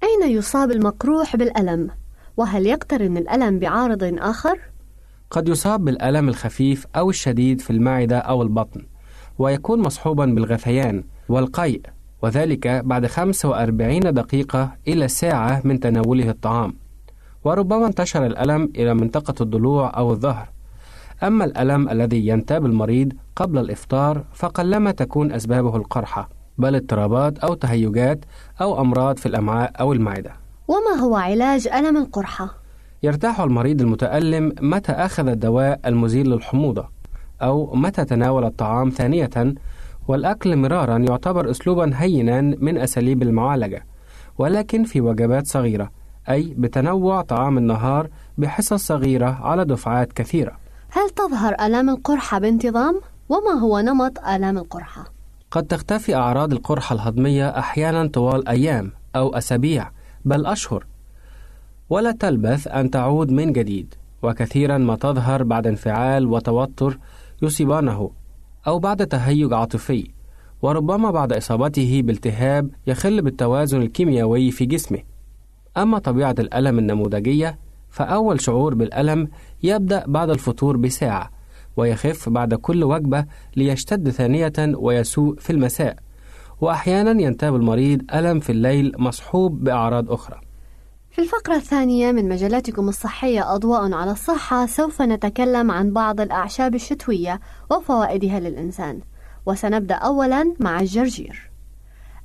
أين 0.03 0.31
يصاب 0.31 0.71
المقروح 0.71 1.37
بالألم؟ 1.37 1.91
وهل 2.37 2.67
يقترن 2.67 3.17
الألم 3.17 3.59
بعارض 3.59 4.03
آخر؟ 4.19 4.59
قد 5.31 5.49
يصاب 5.49 5.85
بالألم 5.85 6.29
الخفيف 6.29 6.87
أو 6.97 7.11
الشديد 7.11 7.61
في 7.61 7.71
المعدة 7.71 8.19
أو 8.19 8.43
البطن 8.43 8.87
ويكون 9.39 9.81
مصحوبا 9.81 10.27
بالغثيان 10.27 11.05
والقيء 11.29 11.81
وذلك 12.27 12.69
بعد 12.69 13.07
45 13.07 14.01
دقيقة 14.01 14.73
إلى 14.89 15.09
ساعة 15.09 15.61
من 15.65 15.81
تناوله 15.81 16.31
الطعام 16.31 16.75
وربما 17.45 17.87
انتشر 17.87 18.27
الألم 18.27 18.73
إلى 18.77 18.95
منطقة 18.95 19.35
الضلوع 19.41 19.97
أو 19.97 20.11
الظهر 20.11 20.49
أما 21.23 21.45
الألم 21.45 21.89
الذي 21.89 22.27
ينتاب 22.27 22.67
المريض 22.67 23.13
قبل 23.37 23.59
الإفطار 23.59 24.25
فقلما 24.35 24.91
تكون 24.91 25.33
أسبابه 25.33 25.77
القرحة 25.77 26.29
بل 26.59 26.75
اضطرابات 26.75 27.39
أو 27.39 27.55
تهيجات 27.55 28.25
أو 28.61 28.81
أمراض 28.81 29.17
في 29.17 29.27
الأمعاء 29.27 29.73
أو 29.81 29.93
المعدة 29.93 30.33
وما 30.69 31.01
هو 31.03 31.17
علاج 31.17 31.69
ألم 31.69 31.97
القرحة؟ 31.97 32.55
يرتاح 33.03 33.41
المريض 33.41 33.81
المتألم 33.81 34.53
متى 34.61 34.93
أخذ 34.93 35.29
الدواء 35.29 35.81
المزيل 35.87 36.31
للحموضة 36.31 36.89
أو 37.43 37.75
متى 37.75 38.05
تناول 38.05 38.45
الطعام 38.45 38.91
ثانية 38.91 39.31
والأكل 40.09 40.57
مرارا 40.57 40.99
يعتبر 40.99 41.51
أسلوبا 41.51 41.91
هينا 41.95 42.41
من 42.41 42.79
أساليب 42.79 43.23
المعالجة 43.23 43.87
ولكن 44.39 44.85
في 44.85 45.01
وجبات 45.01 45.47
صغيرة 45.47 45.91
أي 46.29 46.55
بتنوع 46.59 47.23
طعام 47.23 47.59
النهار 47.59 48.09
بحصص 48.39 48.87
صغيرة 48.87 49.27
على 49.43 49.65
دفعات 49.65 50.13
كثيرة 50.13 50.53
هل 50.91 51.11
تظهر 51.11 51.55
آلام 51.61 51.91
القرحة 51.91 52.39
بانتظام؟ 52.39 53.01
وما 53.29 53.61
هو 53.61 53.81
نمط 53.81 54.19
آلام 54.19 54.59
القرحة؟ 54.59 55.05
قد 55.51 55.67
تختفي 55.67 56.15
أعراض 56.15 56.53
القرحة 56.53 56.95
الهضمية 56.95 57.49
أحيانا 57.49 58.07
طوال 58.07 58.49
أيام 58.49 58.93
أو 59.17 59.35
أسابيع 59.35 59.91
بل 60.25 60.47
أشهر 60.47 60.87
ولا 61.91 62.13
تلبث 62.13 62.69
أن 62.69 62.91
تعود 62.91 63.31
من 63.31 63.53
جديد 63.53 63.95
وكثيرا 64.23 64.79
ما 64.79 64.97
تظهر 64.97 65.43
بعد 65.43 65.67
انفعال 65.67 66.27
وتوتر 66.27 66.99
يصيبانه 67.43 68.11
أو 68.67 68.79
بعد 68.79 69.07
تهيج 69.07 69.53
عاطفي 69.53 70.11
وربما 70.63 71.11
بعد 71.11 71.33
إصابته 71.33 72.03
بالتهاب 72.05 72.71
يخل 72.87 73.23
بالتوازن 73.23 73.83
الكيميائي 73.83 74.51
في 74.51 74.67
جسمه. 74.67 74.99
أما 75.77 75.99
طبيعة 75.99 76.35
الألم 76.39 76.79
النموذجية 76.79 77.59
فأول 77.91 78.41
شعور 78.41 78.75
بالألم 78.75 79.29
يبدأ 79.63 80.05
بعد 80.07 80.31
الفطور 80.31 80.77
بساعة 80.77 81.31
ويخف 81.77 82.29
بعد 82.29 82.55
كل 82.55 82.85
وجبة 82.85 83.25
ليشتد 83.57 84.11
ثانية 84.11 84.53
ويسوء 84.59 85.37
في 85.37 85.51
المساء. 85.51 85.97
وأحيانا 86.61 87.23
ينتاب 87.23 87.57
المريض 87.57 88.03
ألم 88.15 88.41
في 88.41 88.51
الليل 88.53 88.93
مصحوب 88.99 89.65
بأعراض 89.65 90.11
أخرى. 90.11 90.46
في 91.17 91.23
الفقرة 91.23 91.55
الثانية 91.55 92.13
من 92.13 92.29
مجلاتكم 92.29 92.89
الصحية 92.89 93.55
أضواء 93.55 93.93
على 93.93 94.11
الصحة 94.11 94.67
سوف 94.67 95.03
نتكلم 95.03 95.71
عن 95.71 95.93
بعض 95.93 96.21
الأعشاب 96.21 96.75
الشتوية 96.75 97.41
وفوائدها 97.71 98.41
للإنسان. 98.41 99.01
وسنبدأ 99.47 99.95
أولا 99.95 100.55
مع 100.61 100.81
الجرجير. 100.81 101.51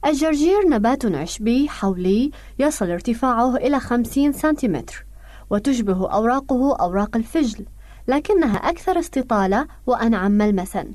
الجرجير 0.05 0.69
نبات 0.69 1.05
عشبي 1.05 1.69
حولي 1.69 2.31
يصل 2.59 2.89
ارتفاعه 2.89 3.55
إلى 3.55 3.79
50 3.79 4.31
سنتيمتر 4.31 5.05
وتشبه 5.49 6.11
أوراقه 6.11 6.75
أوراق 6.75 7.17
الفجل 7.17 7.65
لكنها 8.07 8.55
أكثر 8.55 8.99
استطالة 8.99 9.67
وأنعم 9.87 10.31
ملمسا. 10.31 10.91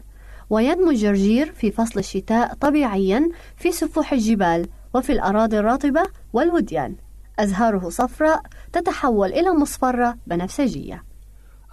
وينمو 0.51 0.91
الجرجير 0.91 1.53
في 1.53 1.71
فصل 1.71 1.99
الشتاء 1.99 2.55
طبيعيا 2.55 3.29
في 3.57 3.73
سفوح 3.73 4.13
الجبال 4.13 4.69
وفي 4.95 5.13
الأراضي 5.13 5.59
الرطبة 5.59 6.03
والوديان. 6.33 7.06
أزهاره 7.39 7.89
صفراء 7.89 8.43
تتحول 8.73 9.29
إلى 9.33 9.51
مصفرة 9.53 10.17
بنفسجية. 10.27 11.05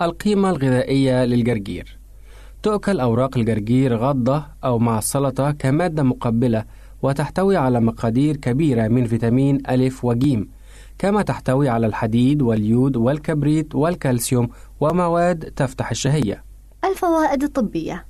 القيمة 0.01 0.49
الغذائية 0.49 1.25
للجرجير. 1.25 1.97
تؤكل 2.63 2.99
أوراق 2.99 3.37
الجرجير 3.37 3.97
غضة 3.97 4.45
أو 4.63 4.79
مع 4.79 4.97
السلطة 4.97 5.51
كمادة 5.51 6.03
مقبلة 6.03 6.65
وتحتوي 7.01 7.57
على 7.57 7.79
مقادير 7.79 8.37
كبيرة 8.37 8.87
من 8.87 9.05
فيتامين 9.07 9.61
ألف 9.69 10.05
وجيم 10.05 10.49
كما 10.99 11.21
تحتوي 11.21 11.69
على 11.69 11.87
الحديد 11.87 12.41
واليود 12.41 12.95
والكبريت 12.97 13.75
والكالسيوم 13.75 14.49
ومواد 14.79 15.39
تفتح 15.39 15.91
الشهية. 15.91 16.43
الفوائد 16.85 17.43
الطبية 17.43 18.05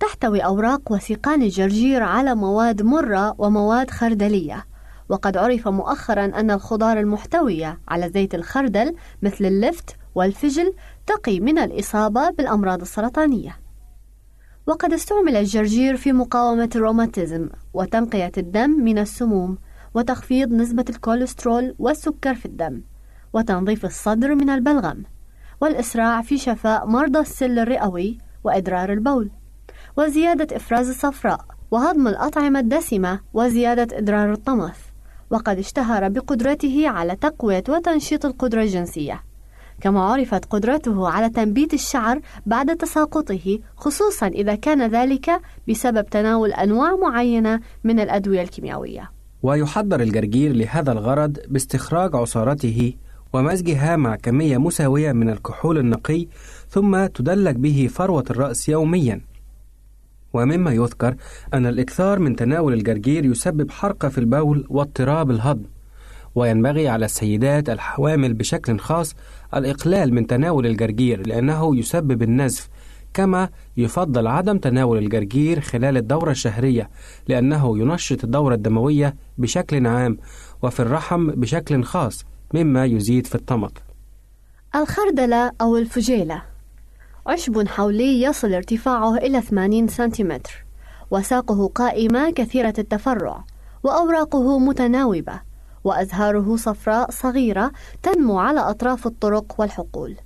تحتوي 0.00 0.40
أوراق 0.40 0.92
وسيقان 0.92 1.42
الجرجير 1.42 2.02
على 2.02 2.34
مواد 2.34 2.82
مرة 2.82 3.34
ومواد 3.38 3.90
خردلية 3.90 4.64
وقد 5.12 5.36
عرف 5.36 5.68
مؤخرا 5.68 6.24
أن 6.24 6.50
الخضار 6.50 6.98
المحتوية 6.98 7.80
على 7.88 8.08
زيت 8.08 8.34
الخردل 8.34 8.94
مثل 9.22 9.44
اللفت 9.44 9.96
والفجل 10.14 10.74
تقي 11.06 11.40
من 11.40 11.58
الإصابة 11.58 12.30
بالأمراض 12.30 12.80
السرطانية. 12.80 13.56
وقد 14.66 14.92
استعمل 14.92 15.36
الجرجير 15.36 15.96
في 15.96 16.12
مقاومة 16.12 16.70
الروماتيزم 16.76 17.48
وتنقية 17.74 18.32
الدم 18.38 18.70
من 18.70 18.98
السموم 18.98 19.58
وتخفيض 19.94 20.52
نسبة 20.52 20.84
الكوليسترول 20.88 21.74
والسكر 21.78 22.34
في 22.34 22.46
الدم 22.46 22.82
وتنظيف 23.32 23.84
الصدر 23.84 24.34
من 24.34 24.50
البلغم 24.50 25.02
والإسراع 25.60 26.22
في 26.22 26.38
شفاء 26.38 26.86
مرضى 26.86 27.18
السل 27.18 27.58
الرئوي 27.58 28.18
وإدرار 28.44 28.92
البول 28.92 29.30
وزيادة 29.96 30.56
إفراز 30.56 30.88
الصفراء 30.88 31.44
وهضم 31.70 32.08
الأطعمة 32.08 32.60
الدسمة 32.60 33.20
وزيادة 33.34 33.98
إدرار 33.98 34.32
الطمث 34.32 34.91
وقد 35.32 35.58
اشتهر 35.58 36.08
بقدرته 36.08 36.88
على 36.88 37.16
تقوية 37.16 37.64
وتنشيط 37.68 38.26
القدرة 38.26 38.62
الجنسية. 38.62 39.22
كما 39.80 40.00
عرفت 40.00 40.44
قدرته 40.44 41.08
على 41.08 41.28
تنبيت 41.30 41.74
الشعر 41.74 42.20
بعد 42.46 42.76
تساقطه 42.76 43.58
خصوصا 43.76 44.26
إذا 44.26 44.54
كان 44.54 44.90
ذلك 44.90 45.30
بسبب 45.68 46.06
تناول 46.06 46.52
أنواع 46.52 46.96
معينة 46.96 47.60
من 47.84 48.00
الأدوية 48.00 48.42
الكيميائية. 48.42 49.10
ويحضر 49.42 50.00
الجرجير 50.00 50.52
لهذا 50.52 50.92
الغرض 50.92 51.38
باستخراج 51.48 52.16
عصارته 52.16 52.94
ومزجها 53.32 53.96
مع 53.96 54.16
كمية 54.16 54.58
مساوية 54.58 55.12
من 55.12 55.30
الكحول 55.30 55.78
النقي 55.78 56.26
ثم 56.68 57.06
تدلك 57.06 57.54
به 57.54 57.88
فروة 57.92 58.24
الرأس 58.30 58.68
يوميا. 58.68 59.20
ومما 60.32 60.72
يذكر 60.72 61.14
أن 61.54 61.66
الإكثار 61.66 62.18
من 62.18 62.36
تناول 62.36 62.72
الجرجير 62.72 63.24
يسبب 63.24 63.70
حرقة 63.70 64.08
في 64.08 64.18
البول 64.18 64.66
واضطراب 64.68 65.30
الهضم 65.30 65.64
وينبغي 66.34 66.88
على 66.88 67.04
السيدات 67.04 67.70
الحوامل 67.70 68.34
بشكل 68.34 68.78
خاص 68.78 69.14
الإقلال 69.54 70.14
من 70.14 70.26
تناول 70.26 70.66
الجرجير 70.66 71.26
لأنه 71.26 71.76
يسبب 71.76 72.22
النزف 72.22 72.68
كما 73.14 73.48
يفضل 73.76 74.26
عدم 74.26 74.58
تناول 74.58 74.98
الجرجير 74.98 75.60
خلال 75.60 75.96
الدورة 75.96 76.30
الشهرية 76.30 76.90
لأنه 77.28 77.78
ينشط 77.78 78.24
الدورة 78.24 78.54
الدموية 78.54 79.16
بشكل 79.38 79.86
عام 79.86 80.18
وفي 80.62 80.80
الرحم 80.80 81.26
بشكل 81.26 81.84
خاص 81.84 82.24
مما 82.54 82.84
يزيد 82.84 83.26
في 83.26 83.34
الطمط 83.34 83.72
الخردلة 84.74 85.52
أو 85.60 85.76
الفجيلة. 85.76 86.42
عشب 87.26 87.68
حولي 87.68 88.22
يصل 88.22 88.54
ارتفاعه 88.54 89.16
إلى 89.16 89.40
80 89.40 89.88
سنتيمتر. 89.88 90.64
وساقه 91.10 91.68
قائمة 91.74 92.30
كثيرة 92.30 92.74
التفرع 92.78 93.44
وأوراقه 93.82 94.58
متناوبة 94.58 95.40
وأزهاره 95.84 96.56
صفراء 96.56 97.10
صغيرة 97.10 97.72
تنمو 98.02 98.38
على 98.38 98.60
أطراف 98.60 99.06
الطرق 99.06 99.54
والحقول. 99.58 100.16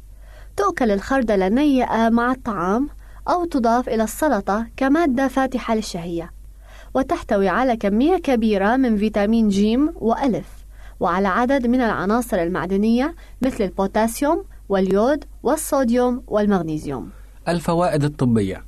تؤكل 0.56 0.90
الخردلة 0.90 1.48
نيئة 1.48 2.08
مع 2.08 2.32
الطعام 2.32 2.88
أو 3.28 3.44
تضاف 3.44 3.88
إلى 3.88 4.04
السلطة 4.04 4.66
كمادة 4.76 5.28
فاتحة 5.28 5.74
للشهية. 5.74 6.32
وتحتوي 6.94 7.48
على 7.48 7.76
كمية 7.76 8.16
كبيرة 8.16 8.76
من 8.76 8.96
فيتامين 8.96 9.48
جيم 9.48 9.92
وألف 9.96 10.48
وعلى 11.00 11.28
عدد 11.28 11.66
من 11.66 11.80
العناصر 11.80 12.42
المعدنية 12.42 13.14
مثل 13.42 13.64
البوتاسيوم 13.64 14.44
واليود 14.68 15.24
والصوديوم 15.42 16.22
والمغنيسيوم. 16.26 17.10
الفوائد 17.48 18.04
الطبية. 18.04 18.64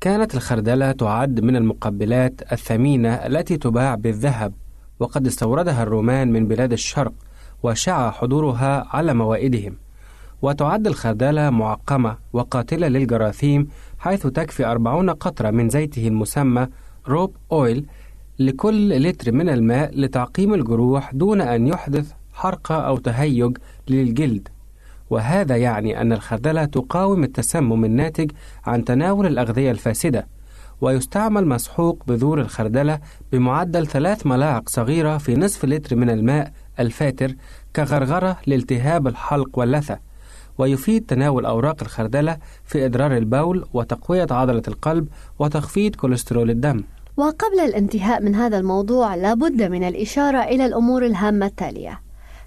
كانت 0.00 0.34
الخردلة 0.34 0.92
تعد 0.92 1.40
من 1.40 1.56
المقبلات 1.56 2.52
الثمينة 2.52 3.14
التي 3.14 3.56
تباع 3.56 3.94
بالذهب 3.94 4.52
وقد 5.00 5.26
استوردها 5.26 5.82
الرومان 5.82 6.32
من 6.32 6.48
بلاد 6.48 6.72
الشرق 6.72 7.12
وشاع 7.62 8.10
حضورها 8.10 8.86
على 8.90 9.14
موائدهم. 9.14 9.76
وتعد 10.42 10.86
الخردلة 10.86 11.50
معقمة 11.50 12.16
وقاتلة 12.32 12.88
للجراثيم 12.88 13.68
حيث 13.98 14.26
تكفي 14.26 14.66
أربعون 14.66 15.10
قطرة 15.10 15.50
من 15.50 15.68
زيته 15.68 16.08
المسمى 16.08 16.66
روب 17.08 17.36
أويل 17.52 17.86
لكل 18.38 19.02
لتر 19.02 19.32
من 19.32 19.48
الماء 19.48 20.00
لتعقيم 20.00 20.54
الجروح 20.54 21.14
دون 21.14 21.40
أن 21.40 21.66
يحدث 21.66 22.12
حرقة 22.32 22.74
أو 22.74 22.96
تهيج 22.96 23.56
للجلد. 23.88 24.48
وهذا 25.10 25.56
يعني 25.56 26.00
أن 26.00 26.12
الخردلة 26.12 26.64
تقاوم 26.64 27.24
التسمم 27.24 27.84
الناتج 27.84 28.30
عن 28.66 28.84
تناول 28.84 29.26
الأغذية 29.26 29.70
الفاسدة 29.70 30.26
ويستعمل 30.80 31.46
مسحوق 31.46 32.02
بذور 32.06 32.40
الخردلة 32.40 32.98
بمعدل 33.32 33.86
ثلاث 33.86 34.26
ملاعق 34.26 34.68
صغيرة 34.68 35.18
في 35.18 35.36
نصف 35.36 35.64
لتر 35.64 35.96
من 35.96 36.10
الماء 36.10 36.52
الفاتر 36.80 37.34
كغرغرة 37.76 38.36
لالتهاب 38.46 39.06
الحلق 39.06 39.58
واللثة 39.58 39.98
ويفيد 40.58 41.06
تناول 41.06 41.46
أوراق 41.46 41.76
الخردلة 41.82 42.36
في 42.64 42.84
إدرار 42.84 43.16
البول 43.16 43.64
وتقوية 43.74 44.26
عضلة 44.30 44.62
القلب 44.68 45.08
وتخفيض 45.38 45.96
كوليسترول 45.96 46.50
الدم. 46.50 46.84
وقبل 47.16 47.60
الانتهاء 47.60 48.22
من 48.22 48.34
هذا 48.34 48.58
الموضوع 48.58 49.14
لابد 49.14 49.62
من 49.62 49.84
الإشارة 49.84 50.38
إلى 50.38 50.66
الأمور 50.66 51.06
الهامة 51.06 51.46
التالية. 51.46 52.03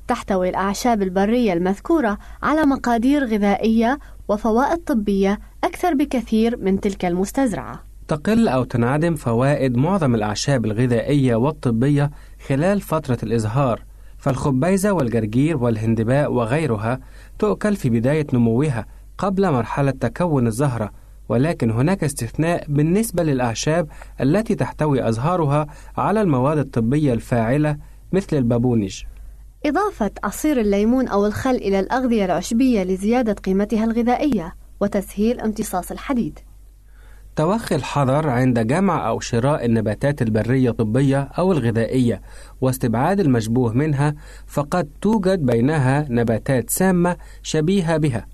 تحتوي 0.08 0.50
الأعشاب 0.50 1.02
البرية 1.02 1.54
المذكورة 1.54 2.18
على 2.44 2.64
مقادير 2.66 3.24
غذائية 3.26 4.00
وفوائد 4.28 4.78
طبية 4.78 5.40
أكثر 5.64 5.94
بكثير 5.94 6.58
من 6.58 6.80
تلك 6.80 7.06
المستزرعة. 7.06 7.84
تقل 8.08 8.48
أو 8.48 8.64
تنعدم 8.64 9.16
فوائد 9.16 9.78
معظم 9.78 10.16
الأعشاب 10.16 10.66
الغذائية 10.66 11.36
والطبية 11.36 12.12
خلال 12.48 12.82
فترة 12.82 13.18
الإزهار 13.24 13.84
فالخبيزة 14.18 14.92
والجرجير 14.92 15.58
والهندباء 15.58 16.32
وغيرها 16.32 17.00
تؤكل 17.40 17.76
في 17.76 17.90
بداية 17.90 18.28
نموها 18.34 18.86
قبل 19.18 19.52
مرحلة 19.52 19.92
تكون 19.92 20.48
الزهرة 20.48 20.92
ولكن 21.30 21.72
هناك 21.72 22.04
استثناء 22.04 22.66
بالنسبة 22.68 23.24
للأعشاب 23.24 23.88
التي 24.22 24.56
تحتوي 24.56 25.10
أزهارها 25.10 25.68
على 25.98 26.22
المواد 26.22 26.58
الطبية 26.58 27.14
الفاعلة 27.14 27.78
مثل 28.14 28.38
البابونج. 28.38 29.04
إضافة 29.66 30.12
عصير 30.24 30.60
الليمون 30.60 31.08
أو 31.08 31.26
الخل 31.26 31.56
إلى 31.56 31.80
الأغذية 31.80 32.26
العشبية 32.26 32.84
لزيادة 32.84 33.34
قيمتها 33.34 33.84
الغذائية 33.84 34.56
وتسهيل 34.80 35.40
امتصاص 35.40 35.92
الحديد. 35.92 36.40
توخي 37.36 37.76
الحذر 37.76 38.30
عند 38.30 38.60
جمع 38.60 39.10
أو 39.10 39.20
شراء 39.20 39.66
النباتات 39.66 40.22
البرية 40.22 40.70
الطبية 40.70 41.22
أو 41.22 41.52
الغذائية 41.52 42.22
واستبعاد 42.62 43.20
المشبوه 43.20 43.74
منها 43.74 44.16
فقد 44.48 44.90
توجد 45.02 45.40
بينها 45.40 46.08
نباتات 46.10 46.70
سامة 46.70 47.18
شبيهة 47.44 47.98
بها. 47.98 48.28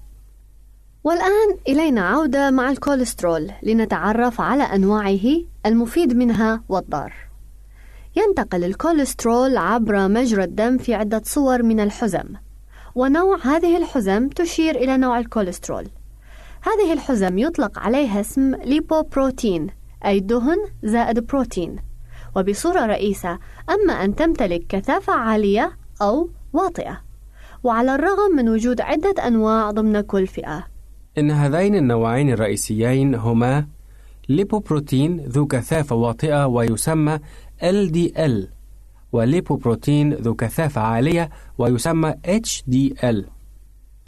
والآن 1.03 1.57
إلينا 1.67 2.01
عودة 2.01 2.51
مع 2.51 2.71
الكوليسترول 2.71 3.51
لنتعرف 3.63 4.41
على 4.41 4.63
أنواعه 4.63 5.25
المفيد 5.65 6.13
منها 6.13 6.63
والضار. 6.69 7.13
ينتقل 8.15 8.63
الكوليسترول 8.63 9.57
عبر 9.57 10.07
مجرى 10.07 10.43
الدم 10.43 10.77
في 10.77 10.93
عدة 10.93 11.21
صور 11.25 11.63
من 11.63 11.79
الحزم. 11.79 12.23
ونوع 12.95 13.37
هذه 13.43 13.77
الحزم 13.77 14.29
تشير 14.29 14.75
إلى 14.75 14.97
نوع 14.97 15.19
الكوليسترول. 15.19 15.87
هذه 16.61 16.93
الحزم 16.93 17.37
يطلق 17.37 17.79
عليها 17.79 18.21
اسم 18.21 18.55
ليبوبروتين 18.55 19.67
أي 20.05 20.19
دهن 20.19 20.57
زائد 20.83 21.19
بروتين. 21.19 21.75
وبصورة 22.35 22.85
رئيسة 22.85 23.39
أما 23.69 23.93
أن 23.93 24.15
تمتلك 24.15 24.67
كثافة 24.69 25.13
عالية 25.13 25.71
أو 26.01 26.29
واطئة. 26.53 27.01
وعلى 27.63 27.95
الرغم 27.95 28.35
من 28.35 28.49
وجود 28.49 28.81
عدة 28.81 29.27
أنواع 29.27 29.71
ضمن 29.71 30.01
كل 30.01 30.27
فئة. 30.27 30.67
إن 31.17 31.31
هذين 31.31 31.75
النوعين 31.75 32.29
الرئيسيين 32.29 33.15
هما 33.15 33.65
ليبوبروتين 34.29 35.19
ذو 35.19 35.45
كثافة 35.47 35.95
واطئة 35.95 36.47
ويسمى 36.47 37.19
LDL 37.63 38.47
وليبوبروتين 39.11 40.13
ذو 40.13 40.35
كثافة 40.35 40.81
عالية 40.81 41.29
ويسمى 41.57 42.13
HDL 42.27 43.15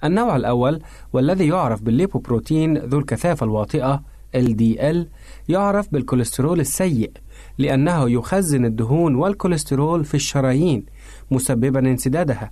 النوع 0.03 0.35
الأول 0.35 0.81
والذي 1.13 1.47
يعرف 1.47 1.81
بالليبوبروتين 1.81 2.77
ذو 2.77 2.99
الكثافة 2.99 3.43
الواطئة 3.43 4.03
LDL 4.35 4.97
يعرف 5.49 5.93
بالكوليسترول 5.93 6.59
السيء 6.59 7.11
لأنه 7.57 8.09
يخزن 8.09 8.65
الدهون 8.65 9.15
والكوليسترول 9.15 10.05
في 10.05 10.15
الشرايين 10.15 10.85
مسببا 11.31 11.79
انسدادها. 11.79 12.51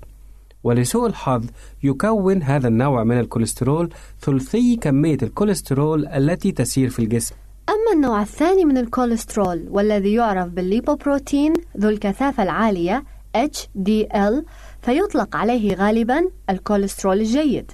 ولسوء 0.64 1.08
الحظ 1.08 1.45
يكون 1.84 2.43
هذا 2.43 2.68
النوع 2.68 3.04
من 3.04 3.20
الكوليسترول 3.20 3.89
ثلثي 4.22 4.76
كمية 4.76 5.18
الكوليسترول 5.24 6.08
التي 6.08 6.51
تسير 6.51 6.89
في 6.89 6.99
الجسم. 6.99 7.36
أما 7.70 7.93
النوع 7.93 8.22
الثاني 8.22 8.66
من 8.66 8.78
الكوليسترول 8.78 9.66
والذي 9.70 10.14
يعرف 10.14 10.47
بالليبوبروتين 10.47 11.53
ذو 11.78 11.89
الكثافة 11.89 12.43
العالية 12.43 13.03
HDL 13.38 14.43
فيطلق 14.82 15.36
عليه 15.36 15.76
غالبا 15.76 16.30
الكوليسترول 16.49 17.20
الجيد 17.20 17.72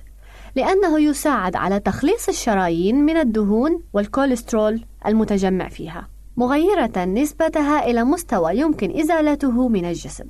لأنه 0.55 0.99
يساعد 0.99 1.55
على 1.55 1.79
تخليص 1.79 2.29
الشرايين 2.29 3.05
من 3.05 3.17
الدهون 3.17 3.81
والكوليسترول 3.93 4.81
المتجمع 5.05 5.67
فيها 5.67 6.07
مغيرة 6.37 7.05
نسبتها 7.05 7.85
إلى 7.89 8.03
مستوى 8.03 8.57
يمكن 8.57 8.99
إزالته 8.99 9.67
من 9.67 9.85
الجسم. 9.85 10.25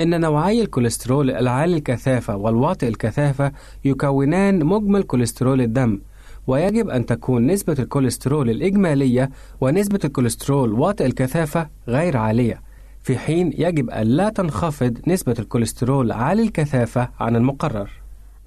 إن 0.00 0.20
نوعي 0.20 0.62
الكوليسترول 0.62 1.30
العالي 1.30 1.76
الكثافة 1.76 2.36
والواطئ 2.36 2.88
الكثافة 2.88 3.52
يكونان 3.84 4.64
مجمل 4.64 5.02
كوليسترول 5.02 5.60
الدم 5.60 6.00
ويجب 6.46 6.88
أن 6.88 7.06
تكون 7.06 7.46
نسبة 7.46 7.76
الكوليسترول 7.78 8.50
الإجمالية 8.50 9.30
ونسبة 9.60 10.00
الكوليسترول 10.04 10.72
واطئ 10.72 11.06
الكثافة 11.06 11.68
غير 11.88 12.16
عالية. 12.16 12.62
في 13.02 13.18
حين 13.18 13.52
يجب 13.58 13.90
أن 13.90 14.06
لا 14.06 14.28
تنخفض 14.28 14.98
نسبة 15.06 15.34
الكوليسترول 15.38 16.12
عالي 16.12 16.42
الكثافة 16.42 17.08
عن 17.20 17.36
المقرر. 17.36 17.90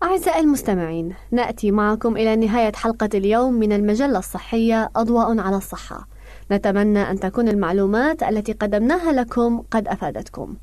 أعزائي 0.04 0.40
المستمعين 0.40 1.14
نأتي 1.32 1.72
معكم 1.72 2.18
إلى 2.18 2.36
نهاية 2.36 2.72
حلقة 2.76 3.10
اليوم 3.14 3.54
من 3.54 3.72
المجلة 3.72 4.20
الصحية 4.20 4.90
أضواء 4.96 5.40
على 5.40 5.56
الصحة. 5.56 6.08
نتمنى 6.52 7.12
أن 7.12 7.20
تكون 7.20 7.48
المعلومات 7.48 8.24
التي 8.24 8.54
قدمناها 8.54 9.12
لكم 9.12 9.64
قد 9.72 9.88
أفادتكم. 9.88 10.56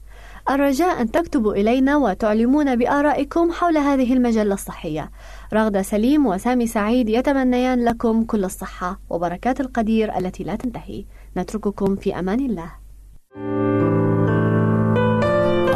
الرجاء 0.50 1.00
أن 1.00 1.10
تكتبوا 1.10 1.54
إلينا 1.54 1.96
وتعلمون 1.96 2.76
بآرائكم 2.76 3.52
حول 3.52 3.78
هذه 3.78 4.12
المجلة 4.12 4.54
الصحية. 4.54 5.10
رغدة 5.52 5.82
سليم 5.82 6.26
وسامي 6.26 6.66
سعيد 6.66 7.08
يتمنيان 7.08 7.84
لكم 7.84 8.24
كل 8.24 8.44
الصحة 8.44 9.00
وبركات 9.10 9.60
القدير 9.60 10.18
التي 10.18 10.44
لا 10.44 10.56
تنتهي. 10.56 11.04
نترككم 11.36 11.96
في 11.96 12.18
أمان 12.18 12.40
الله. 12.40 12.70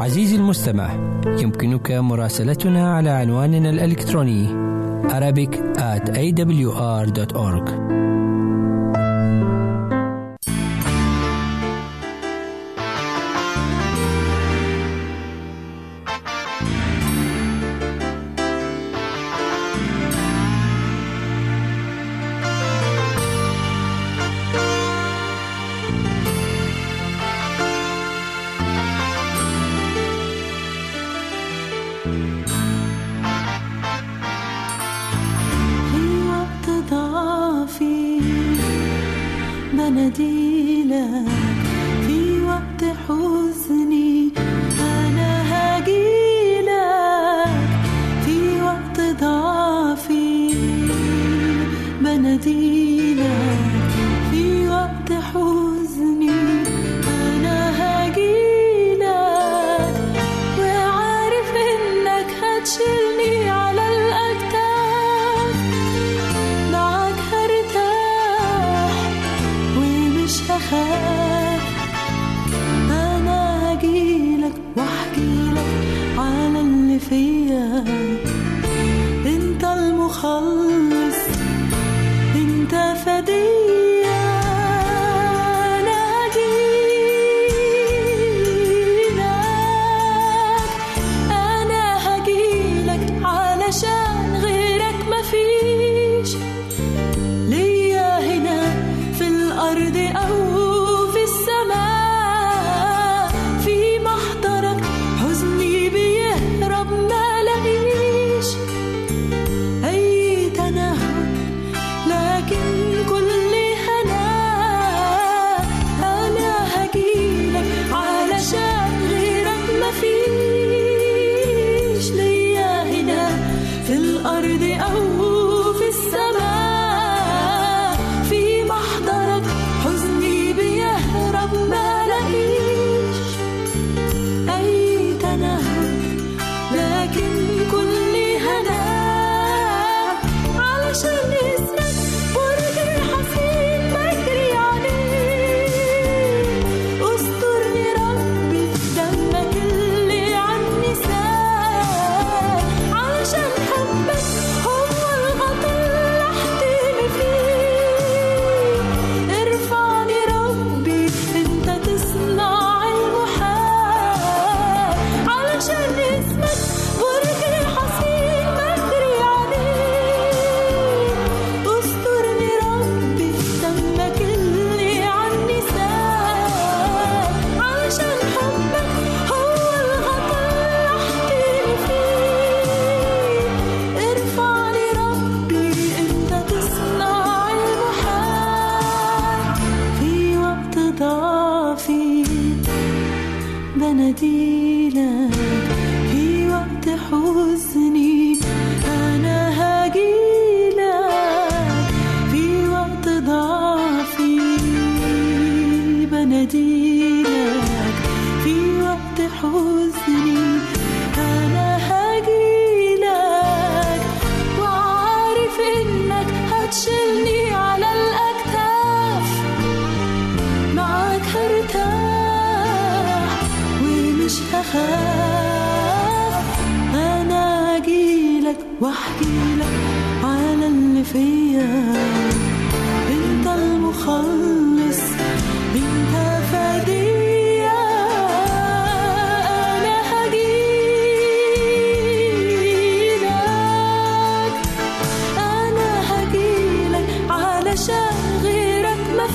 عزيزي 0.00 0.36
المستمع 0.36 0.90
يمكنك 1.26 1.90
مراسلتنا 1.90 2.94
على 2.96 3.10
عنواننا 3.10 3.70
الإلكتروني 3.70 4.64
Arabic 5.04 5.52
at 5.76 6.04
awr.org 6.16 7.66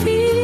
feel 0.04 0.39